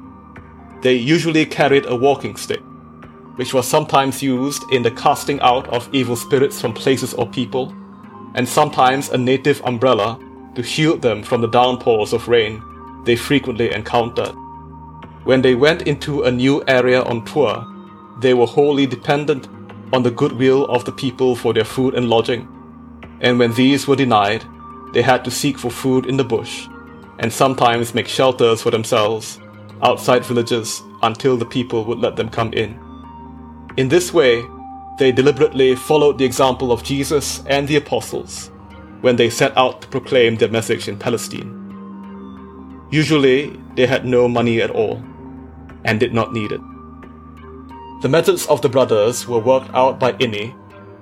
They 0.82 0.96
usually 0.96 1.46
carried 1.46 1.86
a 1.86 1.96
walking 1.96 2.36
stick, 2.38 2.62
which 3.36 3.54
was 3.54 3.68
sometimes 3.68 4.22
used 4.22 4.64
in 4.72 4.84
the 4.84 4.92
casting 4.92 5.40
out 5.42 5.68
of 5.70 5.90
evil 5.94 6.16
spirits 6.16 6.60
from 6.60 6.74
places 6.74 7.14
or 7.14 7.28
people, 7.28 7.74
and 8.36 8.48
sometimes 8.48 9.10
a 9.10 9.18
native 9.18 9.62
umbrella 9.66 10.20
to 10.56 10.64
shield 10.64 11.02
them 11.02 11.24
from 11.24 11.42
the 11.42 11.48
downpours 11.48 12.14
of 12.14 12.28
rain 12.28 12.62
they 13.06 13.16
frequently 13.16 13.74
encountered. 13.74 14.34
When 15.24 15.42
they 15.42 15.56
went 15.56 15.84
into 15.84 16.24
a 16.24 16.32
new 16.32 16.64
area 16.68 17.04
on 17.04 17.26
tour, 17.26 17.66
they 18.20 18.34
were 18.34 18.48
wholly 18.48 18.86
dependent 18.86 19.48
on 19.94 20.04
the 20.04 20.12
goodwill 20.12 20.66
of 20.66 20.86
the 20.86 20.92
people 20.92 21.36
for 21.36 21.54
their 21.54 21.66
food 21.66 21.94
and 21.96 22.10
lodging. 22.10 22.48
And 23.22 23.38
when 23.38 23.54
these 23.54 23.88
were 23.88 23.96
denied, 23.96 24.44
they 24.94 25.02
had 25.02 25.24
to 25.26 25.32
seek 25.32 25.58
for 25.58 25.70
food 25.70 26.06
in 26.06 26.18
the 26.18 26.24
bush, 26.24 26.68
and 27.20 27.32
sometimes 27.32 27.94
make 27.94 28.08
shelters 28.08 28.62
for 28.62 28.72
themselves 28.72 29.40
outside 29.84 30.26
villages 30.26 30.82
until 31.04 31.38
the 31.38 31.46
people 31.46 31.86
would 31.86 32.00
let 32.00 32.16
them 32.16 32.30
come 32.30 32.54
in. 32.54 32.80
In 33.78 33.88
this 33.88 34.14
way, 34.14 34.44
they 35.00 35.14
deliberately 35.14 35.76
followed 35.76 36.18
the 36.18 36.26
example 36.26 36.74
of 36.74 36.84
Jesus 36.84 37.42
and 37.48 37.68
the 37.68 37.78
apostles 37.78 38.52
when 39.00 39.16
they 39.16 39.30
set 39.30 39.58
out 39.58 39.82
to 39.82 39.88
proclaim 39.88 40.36
their 40.36 40.50
message 40.50 40.90
in 40.90 40.98
Palestine. 40.98 41.58
Usually, 42.92 43.58
they 43.76 43.86
had 43.86 44.06
no 44.06 44.28
money 44.28 44.62
at 44.62 44.72
all 44.72 45.02
and 45.86 46.00
did 46.00 46.14
not 46.14 46.34
need 46.34 46.52
it. 46.52 46.60
The 48.02 48.10
methods 48.10 48.46
of 48.48 48.62
the 48.62 48.68
brothers 48.68 49.26
were 49.26 49.40
worked 49.40 49.74
out 49.74 50.00
by 50.00 50.14
Ini, 50.14 50.54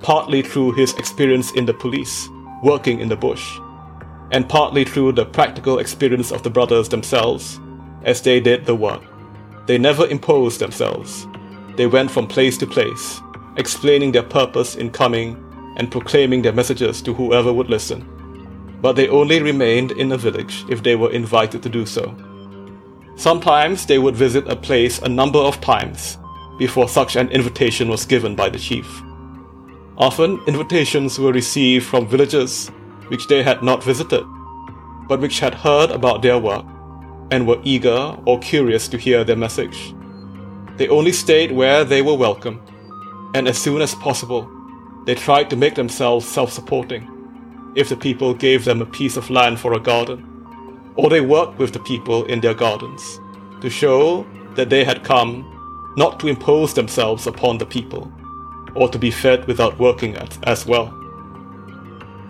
partly 0.02 0.44
through 0.44 0.74
his 0.74 0.94
experience 0.94 1.52
in 1.54 1.66
the 1.66 1.74
police, 1.74 2.30
working 2.62 3.00
in 3.00 3.10
the 3.10 3.16
bush, 3.16 3.58
and 4.32 4.48
partly 4.48 4.86
through 4.86 5.14
the 5.14 5.26
practical 5.26 5.80
experience 5.80 6.32
of 6.32 6.44
the 6.44 6.52
brothers 6.52 6.88
themselves 6.88 7.60
as 8.04 8.22
they 8.22 8.40
did 8.40 8.68
the 8.68 8.76
work. 8.76 9.02
They 9.66 9.80
never 9.80 10.06
imposed 10.06 10.60
themselves 10.60 11.26
they 11.80 11.88
went 11.88 12.12
from 12.12 12.28
place 12.28 12.58
to 12.58 12.68
place, 12.68 13.22
explaining 13.56 14.12
their 14.12 14.22
purpose 14.22 14.76
in 14.76 14.92
coming 14.92 15.42
and 15.78 15.90
proclaiming 15.90 16.42
their 16.42 16.52
messages 16.52 17.02
to 17.02 17.14
whoever 17.14 17.54
would 17.54 17.70
listen. 17.70 18.06
But 18.82 18.98
they 18.98 19.08
only 19.08 19.42
remained 19.42 19.92
in 19.92 20.12
a 20.12 20.18
village 20.18 20.66
if 20.68 20.84
they 20.84 20.98
were 20.98 21.14
invited 21.14 21.64
to 21.64 21.70
do 21.70 21.86
so. 21.86 22.14
Sometimes 23.16 23.86
they 23.86 23.98
would 23.98 24.14
visit 24.14 24.46
a 24.50 24.58
place 24.58 25.00
a 25.00 25.08
number 25.08 25.40
of 25.40 25.62
times 25.62 26.18
before 26.58 26.90
such 26.90 27.16
an 27.16 27.30
invitation 27.30 27.88
was 27.88 28.06
given 28.06 28.36
by 28.36 28.50
the 28.50 28.60
chief. 28.60 29.02
Often, 29.98 30.42
invitations 30.48 31.18
were 31.18 31.32
received 31.32 31.86
from 31.86 32.10
villages 32.10 32.68
which 33.08 33.28
they 33.28 33.42
had 33.42 33.64
not 33.64 33.86
visited, 33.86 34.26
but 35.08 35.22
which 35.22 35.40
had 35.40 35.54
heard 35.54 35.92
about 35.92 36.24
their 36.24 36.40
work 36.40 36.66
and 37.32 37.48
were 37.48 37.62
eager 37.64 38.18
or 38.26 38.38
curious 38.40 38.90
to 38.90 38.98
hear 38.98 39.24
their 39.24 39.38
message. 39.38 39.96
They 40.80 40.88
only 40.88 41.12
stayed 41.12 41.52
where 41.52 41.84
they 41.84 42.02
were 42.02 42.14
welcome, 42.14 42.62
and 43.36 43.50
as 43.50 43.58
soon 43.58 43.82
as 43.82 43.96
possible, 43.96 44.50
they 45.06 45.14
tried 45.14 45.50
to 45.50 45.58
make 45.58 45.76
themselves 45.76 46.26
self 46.26 46.54
supporting. 46.54 47.06
If 47.76 47.90
the 47.90 47.98
people 47.98 48.34
gave 48.34 48.64
them 48.64 48.82
a 48.82 48.86
piece 48.86 49.18
of 49.18 49.30
land 49.30 49.60
for 49.60 49.74
a 49.74 49.80
garden, 49.82 50.24
or 50.96 51.10
they 51.10 51.20
worked 51.20 51.60
with 51.60 51.74
the 51.74 51.82
people 51.82 52.24
in 52.28 52.40
their 52.40 52.54
gardens 52.54 53.20
to 53.60 53.70
show 53.70 54.26
that 54.56 54.70
they 54.70 54.86
had 54.86 55.04
come 55.04 55.44
not 55.98 56.18
to 56.22 56.30
impose 56.30 56.74
themselves 56.74 57.28
upon 57.28 57.58
the 57.58 57.66
people, 57.66 58.10
or 58.74 58.88
to 58.88 58.98
be 58.98 59.12
fed 59.12 59.48
without 59.48 59.78
working 59.80 60.16
at, 60.16 60.38
as 60.48 60.66
well. 60.66 60.98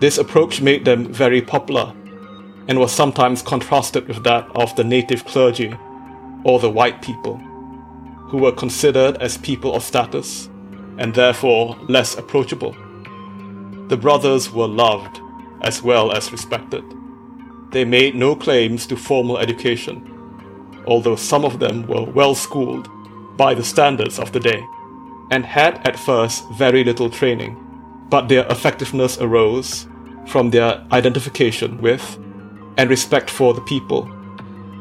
This 0.00 0.18
approach 0.18 0.60
made 0.60 0.84
them 0.84 1.12
very 1.12 1.40
popular 1.40 1.94
and 2.66 2.80
was 2.80 2.90
sometimes 2.90 3.42
contrasted 3.42 4.08
with 4.08 4.24
that 4.24 4.50
of 4.56 4.74
the 4.74 4.82
native 4.82 5.24
clergy 5.24 5.72
or 6.42 6.58
the 6.58 6.68
white 6.68 7.00
people 7.00 7.40
who 8.30 8.38
were 8.38 8.52
considered 8.52 9.16
as 9.20 9.36
people 9.38 9.74
of 9.74 9.82
status 9.82 10.48
and 10.98 11.14
therefore 11.14 11.76
less 11.88 12.16
approachable. 12.16 12.72
The 13.88 13.96
brothers 13.96 14.52
were 14.52 14.68
loved 14.68 15.20
as 15.62 15.82
well 15.82 16.12
as 16.12 16.30
respected. 16.30 16.84
They 17.72 17.84
made 17.84 18.14
no 18.14 18.36
claims 18.36 18.86
to 18.86 18.96
formal 18.96 19.38
education, 19.38 20.06
although 20.86 21.16
some 21.16 21.44
of 21.44 21.58
them 21.58 21.86
were 21.88 22.04
well 22.04 22.36
schooled 22.36 22.88
by 23.36 23.54
the 23.54 23.64
standards 23.64 24.18
of 24.20 24.30
the 24.32 24.40
day, 24.40 24.64
and 25.32 25.44
had 25.44 25.84
at 25.86 25.98
first 25.98 26.44
very 26.52 26.84
little 26.84 27.10
training, 27.10 27.56
but 28.08 28.28
their 28.28 28.46
effectiveness 28.46 29.18
arose 29.18 29.88
from 30.26 30.50
their 30.50 30.86
identification 30.92 31.80
with 31.80 32.16
and 32.76 32.88
respect 32.88 33.28
for 33.28 33.54
the 33.54 33.60
people, 33.62 34.08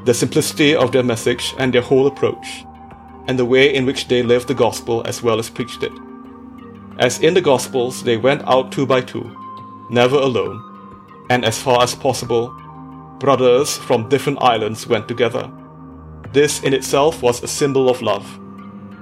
the 0.05 0.13
simplicity 0.13 0.75
of 0.75 0.91
their 0.91 1.03
message 1.03 1.55
and 1.57 1.73
their 1.73 1.81
whole 1.81 2.05
approach, 2.05 2.63
and 3.29 3.37
the 3.37 3.45
way 3.45 3.73
in 3.73 3.85
which 3.85 4.07
they 4.07 4.23
lived 4.23 4.47
the 4.47 4.55
gospel 4.55 5.03
as 5.05 5.21
well 5.21 5.37
as 5.37 5.51
preached 5.51 5.83
it. 5.83 5.91
As 6.97 7.19
in 7.19 7.35
the 7.35 7.41
Gospels, 7.41 8.03
they 8.03 8.17
went 8.17 8.41
out 8.45 8.71
two 8.71 8.87
by 8.87 9.01
two, 9.01 9.23
never 9.89 10.17
alone, 10.17 10.59
and 11.29 11.45
as 11.45 11.61
far 11.61 11.83
as 11.83 11.93
possible, 11.93 12.49
brothers 13.19 13.77
from 13.77 14.09
different 14.09 14.41
islands 14.41 14.87
went 14.87 15.07
together. 15.07 15.49
This 16.33 16.63
in 16.63 16.73
itself 16.73 17.21
was 17.21 17.43
a 17.43 17.47
symbol 17.47 17.87
of 17.87 18.01
love, 18.01 18.25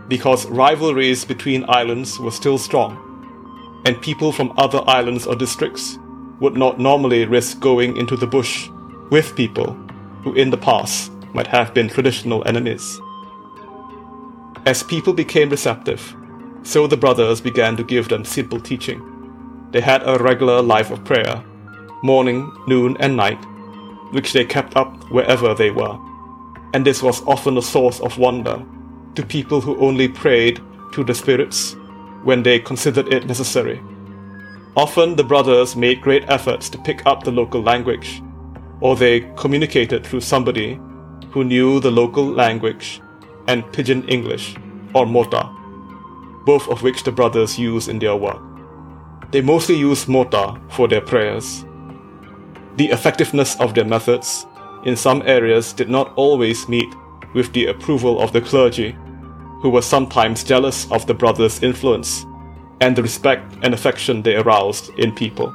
because 0.09 0.45
rivalries 0.47 1.23
between 1.23 1.65
islands 1.69 2.19
were 2.19 2.31
still 2.31 2.57
strong, 2.57 2.91
and 3.85 4.01
people 4.01 4.33
from 4.33 4.53
other 4.57 4.83
islands 4.87 5.25
or 5.25 5.35
districts 5.35 5.97
would 6.41 6.57
not 6.57 6.79
normally 6.79 7.25
risk 7.25 7.61
going 7.61 7.95
into 7.95 8.17
the 8.17 8.27
bush 8.27 8.69
with 9.09 9.37
people 9.37 9.71
who 10.21 10.33
in 10.33 10.49
the 10.49 10.57
past 10.57 11.13
might 11.33 11.47
have 11.47 11.73
been 11.73 11.87
traditional 11.87 12.45
enemies. 12.45 12.99
As 14.67 14.83
people 14.83 15.13
became 15.13 15.49
receptive, 15.49 16.13
so 16.63 16.87
the 16.87 16.97
brothers 16.97 17.39
began 17.39 17.77
to 17.77 17.85
give 17.85 18.09
them 18.09 18.25
simple 18.25 18.59
teaching. 18.59 19.01
They 19.71 19.79
had 19.79 20.05
a 20.05 20.21
regular 20.21 20.61
life 20.61 20.91
of 20.91 21.05
prayer, 21.05 21.41
morning, 22.03 22.51
noon, 22.67 22.97
and 22.99 23.15
night, 23.15 23.41
which 24.11 24.33
they 24.33 24.43
kept 24.43 24.75
up 24.75 25.09
wherever 25.09 25.53
they 25.53 25.71
were. 25.71 25.97
And 26.73 26.85
this 26.85 27.01
was 27.01 27.25
often 27.25 27.57
a 27.57 27.61
source 27.61 28.01
of 28.01 28.17
wonder 28.17 28.61
to 29.15 29.25
people 29.25 29.61
who 29.61 29.79
only 29.79 30.09
prayed 30.09 30.59
to 30.91 31.01
the 31.05 31.15
spirits 31.15 31.77
when 32.25 32.43
they 32.43 32.59
considered 32.59 33.13
it 33.13 33.25
necessary. 33.25 33.81
Often 34.75 35.15
the 35.15 35.23
brothers 35.23 35.77
made 35.77 36.01
great 36.01 36.25
efforts 36.27 36.67
to 36.71 36.77
pick 36.79 37.05
up 37.05 37.23
the 37.23 37.31
local 37.31 37.61
language, 37.61 38.21
or 38.81 38.97
they 38.97 39.31
communicated 39.37 40.05
through 40.05 40.19
somebody 40.19 40.77
who 41.31 41.45
knew 41.45 41.79
the 41.79 41.89
local 41.89 42.25
language 42.25 42.99
and 43.47 43.63
Pidgin 43.71 44.07
English, 44.07 44.55
or 44.93 45.05
Mota, 45.05 45.49
both 46.45 46.67
of 46.69 46.83
which 46.83 47.03
the 47.03 47.11
brothers 47.11 47.57
use 47.57 47.87
in 47.87 47.99
their 47.99 48.15
work. 48.15 48.41
They 49.31 49.41
mostly 49.41 49.75
use 49.75 50.07
Mota 50.07 50.59
for 50.69 50.87
their 50.87 51.01
prayers. 51.01 51.65
The 52.77 52.89
effectiveness 52.89 53.59
of 53.59 53.73
their 53.73 53.85
methods 53.85 54.45
in 54.85 54.95
some 54.95 55.21
areas 55.25 55.73
did 55.73 55.89
not 55.89 56.13
always 56.15 56.69
meet 56.69 56.93
with 57.33 57.51
the 57.53 57.65
approval 57.65 58.21
of 58.21 58.31
the 58.31 58.41
clergy, 58.41 58.95
who 59.61 59.69
were 59.69 59.81
sometimes 59.81 60.43
jealous 60.43 60.89
of 60.91 61.05
the 61.07 61.13
brothers' 61.13 61.61
influence 61.63 62.25
and 62.79 62.95
the 62.95 63.01
respect 63.01 63.53
and 63.63 63.73
affection 63.73 64.21
they 64.21 64.35
aroused 64.35 64.89
in 64.97 65.11
people. 65.13 65.53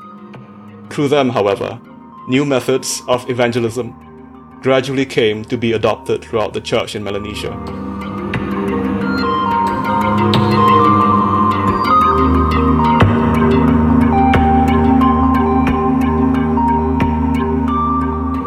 Through 0.91 1.09
them, 1.09 1.31
however, 1.31 1.81
new 2.29 2.45
methods 2.45 3.03
of 3.09 3.29
evangelism 3.31 3.95
gradually 4.63 5.05
came 5.05 5.45
to 5.45 5.59
be 5.59 5.73
adopted 5.73 6.23
throughout 6.23 6.53
the 6.53 6.61
church 6.61 6.95
in 6.95 7.03
Melanesia. 7.03 7.51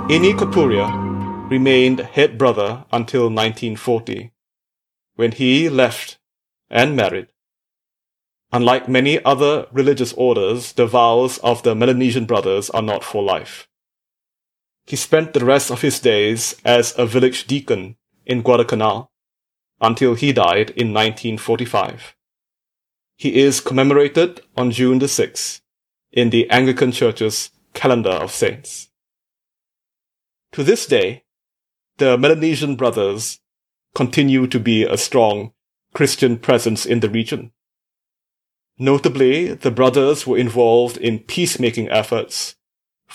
Ini 0.08 0.32
Kopuria, 0.38 0.88
remained 1.49 1.99
head 1.99 2.38
brother 2.38 2.86
until 2.91 3.23
1940, 3.23 4.32
when 5.15 5.34
he 5.34 5.67
left 5.67 6.17
and 6.69 6.95
married. 6.95 7.28
Unlike 8.54 8.88
many 8.88 9.21
other 9.25 9.67
religious 9.73 10.13
orders, 10.13 10.71
the 10.73 10.86
vows 10.86 11.39
of 11.39 11.63
the 11.63 11.75
Melanesian 11.75 12.25
brothers 12.25 12.69
are 12.69 12.82
not 12.82 13.04
for 13.04 13.21
life. 13.21 13.67
He 14.86 14.95
spent 14.95 15.34
the 15.34 15.45
rest 15.45 15.71
of 15.71 15.82
his 15.82 16.00
days 16.00 16.56
as 16.63 16.93
a 16.98 17.06
village 17.06 17.48
deacon 17.48 17.95
in 18.26 18.41
Guadalcanal 18.41 19.12
until 19.82 20.13
he 20.13 20.32
died 20.32 20.69
in 20.71 20.93
1945. 20.93 22.15
He 23.17 23.39
is 23.39 23.62
commemorated 23.62 24.41
on 24.56 24.71
June 24.71 25.00
the 25.00 25.08
6th 25.08 25.62
in 26.12 26.30
the 26.30 26.50
Anglican 26.50 26.91
Church's 26.91 27.52
calendar 27.74 28.12
of 28.12 28.32
saints. 28.32 28.89
To 30.54 30.63
this 30.63 30.86
day, 30.86 31.24
the 31.98 32.17
Melanesian 32.17 32.76
brothers 32.76 33.39
continue 33.93 34.48
to 34.48 34.60
be 34.60 34.84
a 34.84 34.98
strong 34.98 35.54
Christian 35.93 36.38
presence 36.38 36.86
in 36.86 37.00
the 37.00 37.10
region. 37.10 37.52
Notably, 38.78 39.54
the 39.54 39.71
brothers 39.71 40.28
were 40.28 40.38
involved 40.38 40.98
in 40.98 41.19
peacemaking 41.19 41.89
efforts 41.89 42.56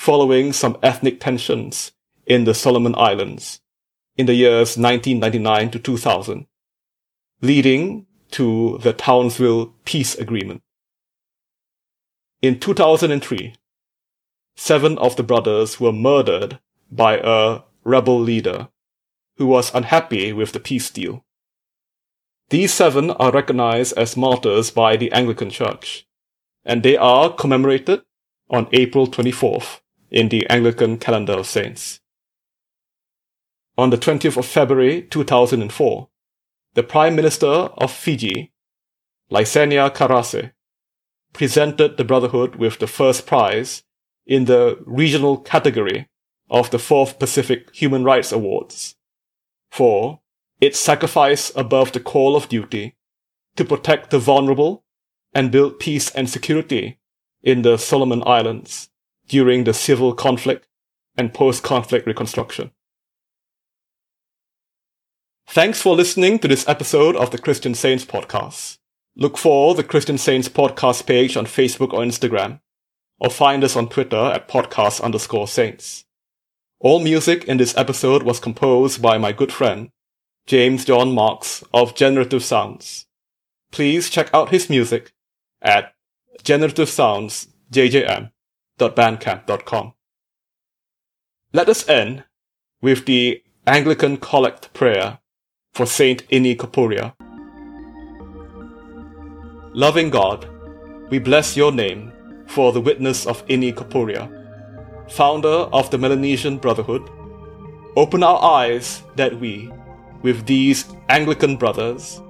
following 0.00 0.50
some 0.50 0.78
ethnic 0.82 1.20
tensions 1.20 1.92
in 2.24 2.44
the 2.44 2.54
Solomon 2.54 2.94
Islands 2.96 3.60
in 4.16 4.24
the 4.24 4.32
years 4.32 4.78
1999 4.78 5.72
to 5.72 5.78
2000, 5.78 6.46
leading 7.42 8.06
to 8.30 8.78
the 8.78 8.94
Townsville 8.94 9.74
Peace 9.84 10.14
Agreement. 10.14 10.62
In 12.40 12.58
2003, 12.58 13.52
seven 14.56 14.96
of 14.96 15.16
the 15.16 15.22
brothers 15.22 15.78
were 15.78 15.92
murdered 15.92 16.60
by 16.90 17.20
a 17.22 17.60
rebel 17.84 18.18
leader 18.18 18.68
who 19.36 19.46
was 19.46 19.74
unhappy 19.74 20.32
with 20.32 20.52
the 20.52 20.60
peace 20.60 20.88
deal. 20.88 21.26
These 22.48 22.72
seven 22.72 23.10
are 23.10 23.32
recognized 23.32 23.92
as 23.98 24.16
martyrs 24.16 24.70
by 24.70 24.96
the 24.96 25.12
Anglican 25.12 25.50
Church, 25.50 26.06
and 26.64 26.82
they 26.82 26.96
are 26.96 27.30
commemorated 27.30 28.00
on 28.48 28.66
April 28.72 29.06
24th 29.06 29.80
in 30.10 30.28
the 30.28 30.48
Anglican 30.48 30.98
calendar 30.98 31.34
of 31.34 31.46
saints. 31.46 32.00
On 33.78 33.90
the 33.90 33.96
20th 33.96 34.36
of 34.36 34.46
February 34.46 35.02
2004, 35.02 36.08
the 36.74 36.82
Prime 36.82 37.16
Minister 37.16 37.46
of 37.46 37.90
Fiji, 37.90 38.52
Laisenia 39.30 39.90
Qarase, 39.94 40.52
presented 41.32 41.96
the 41.96 42.04
Brotherhood 42.04 42.56
with 42.56 42.78
the 42.78 42.86
first 42.86 43.26
prize 43.26 43.82
in 44.26 44.44
the 44.44 44.78
regional 44.84 45.38
category 45.38 46.08
of 46.50 46.70
the 46.70 46.78
Fourth 46.78 47.18
Pacific 47.18 47.74
Human 47.74 48.04
Rights 48.04 48.32
Awards 48.32 48.96
for 49.70 50.20
its 50.60 50.78
sacrifice 50.78 51.52
above 51.54 51.92
the 51.92 52.00
call 52.00 52.36
of 52.36 52.48
duty 52.48 52.96
to 53.56 53.64
protect 53.64 54.10
the 54.10 54.18
vulnerable 54.18 54.84
and 55.32 55.52
build 55.52 55.78
peace 55.78 56.10
and 56.10 56.28
security 56.28 56.98
in 57.42 57.62
the 57.62 57.78
Solomon 57.78 58.22
Islands 58.26 58.90
during 59.30 59.62
the 59.62 59.72
civil 59.72 60.12
conflict 60.12 60.66
and 61.16 61.32
post-conflict 61.32 62.04
reconstruction. 62.04 62.72
Thanks 65.48 65.80
for 65.80 65.94
listening 65.94 66.40
to 66.40 66.48
this 66.48 66.68
episode 66.68 67.14
of 67.14 67.30
the 67.30 67.38
Christian 67.38 67.74
Saints 67.74 68.04
podcast. 68.04 68.78
Look 69.16 69.38
for 69.38 69.74
the 69.76 69.84
Christian 69.84 70.18
Saints 70.18 70.48
podcast 70.48 71.06
page 71.06 71.36
on 71.36 71.46
Facebook 71.46 71.92
or 71.92 72.00
Instagram, 72.00 72.60
or 73.20 73.30
find 73.30 73.62
us 73.62 73.76
on 73.76 73.88
Twitter 73.88 74.16
at 74.16 74.48
podcast 74.48 75.00
underscore 75.00 75.46
saints. 75.46 76.04
All 76.80 76.98
music 76.98 77.44
in 77.44 77.56
this 77.56 77.76
episode 77.76 78.24
was 78.24 78.40
composed 78.40 79.00
by 79.00 79.16
my 79.16 79.30
good 79.30 79.52
friend, 79.52 79.90
James 80.46 80.84
John 80.84 81.12
Marks 81.12 81.62
of 81.72 81.94
Generative 81.94 82.42
Sounds. 82.42 83.06
Please 83.70 84.10
check 84.10 84.28
out 84.34 84.50
his 84.50 84.68
music 84.68 85.12
at 85.62 85.94
generativesoundsjjm.bandcamp.com. 88.80 89.92
Let 91.52 91.68
us 91.68 91.88
end 91.88 92.24
with 92.80 93.06
the 93.06 93.42
Anglican 93.66 94.16
Collect 94.16 94.72
Prayer 94.72 95.18
for 95.72 95.86
Saint 95.86 96.26
Ini 96.28 96.56
Kopuria. 96.56 97.14
Loving 99.72 100.10
God, 100.10 100.48
we 101.10 101.18
bless 101.18 101.56
your 101.56 101.72
name 101.72 102.12
for 102.46 102.72
the 102.72 102.80
witness 102.80 103.26
of 103.26 103.46
Ini 103.46 103.74
Kopuria, 103.74 104.30
founder 105.10 105.68
of 105.72 105.90
the 105.90 105.98
Melanesian 105.98 106.56
Brotherhood. 106.56 107.08
Open 107.96 108.22
our 108.22 108.42
eyes 108.42 109.02
that 109.16 109.38
we, 109.38 109.70
with 110.22 110.46
these 110.46 110.86
Anglican 111.08 111.56
brothers, 111.56 112.20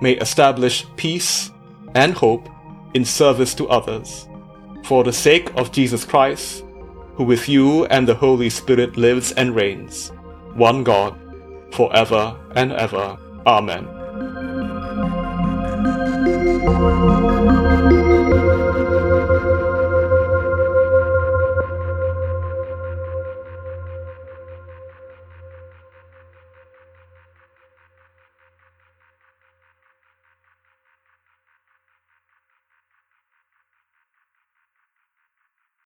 may 0.00 0.12
establish 0.12 0.84
peace 0.96 1.50
and 1.94 2.12
hope 2.14 2.48
in 2.94 3.04
service 3.04 3.54
to 3.54 3.68
others, 3.68 4.28
for 4.84 5.02
the 5.02 5.12
sake 5.12 5.50
of 5.56 5.72
Jesus 5.72 6.04
Christ, 6.04 6.62
who 7.16 7.24
with 7.24 7.48
you 7.48 7.86
and 7.86 8.06
the 8.06 8.14
Holy 8.14 8.50
Spirit 8.50 8.96
lives 8.96 9.32
and 9.32 9.54
reigns, 9.54 10.12
one 10.54 10.84
God, 10.84 11.18
forever 11.72 12.36
and 12.54 12.72
ever. 12.72 13.16
Amen. 13.46 13.88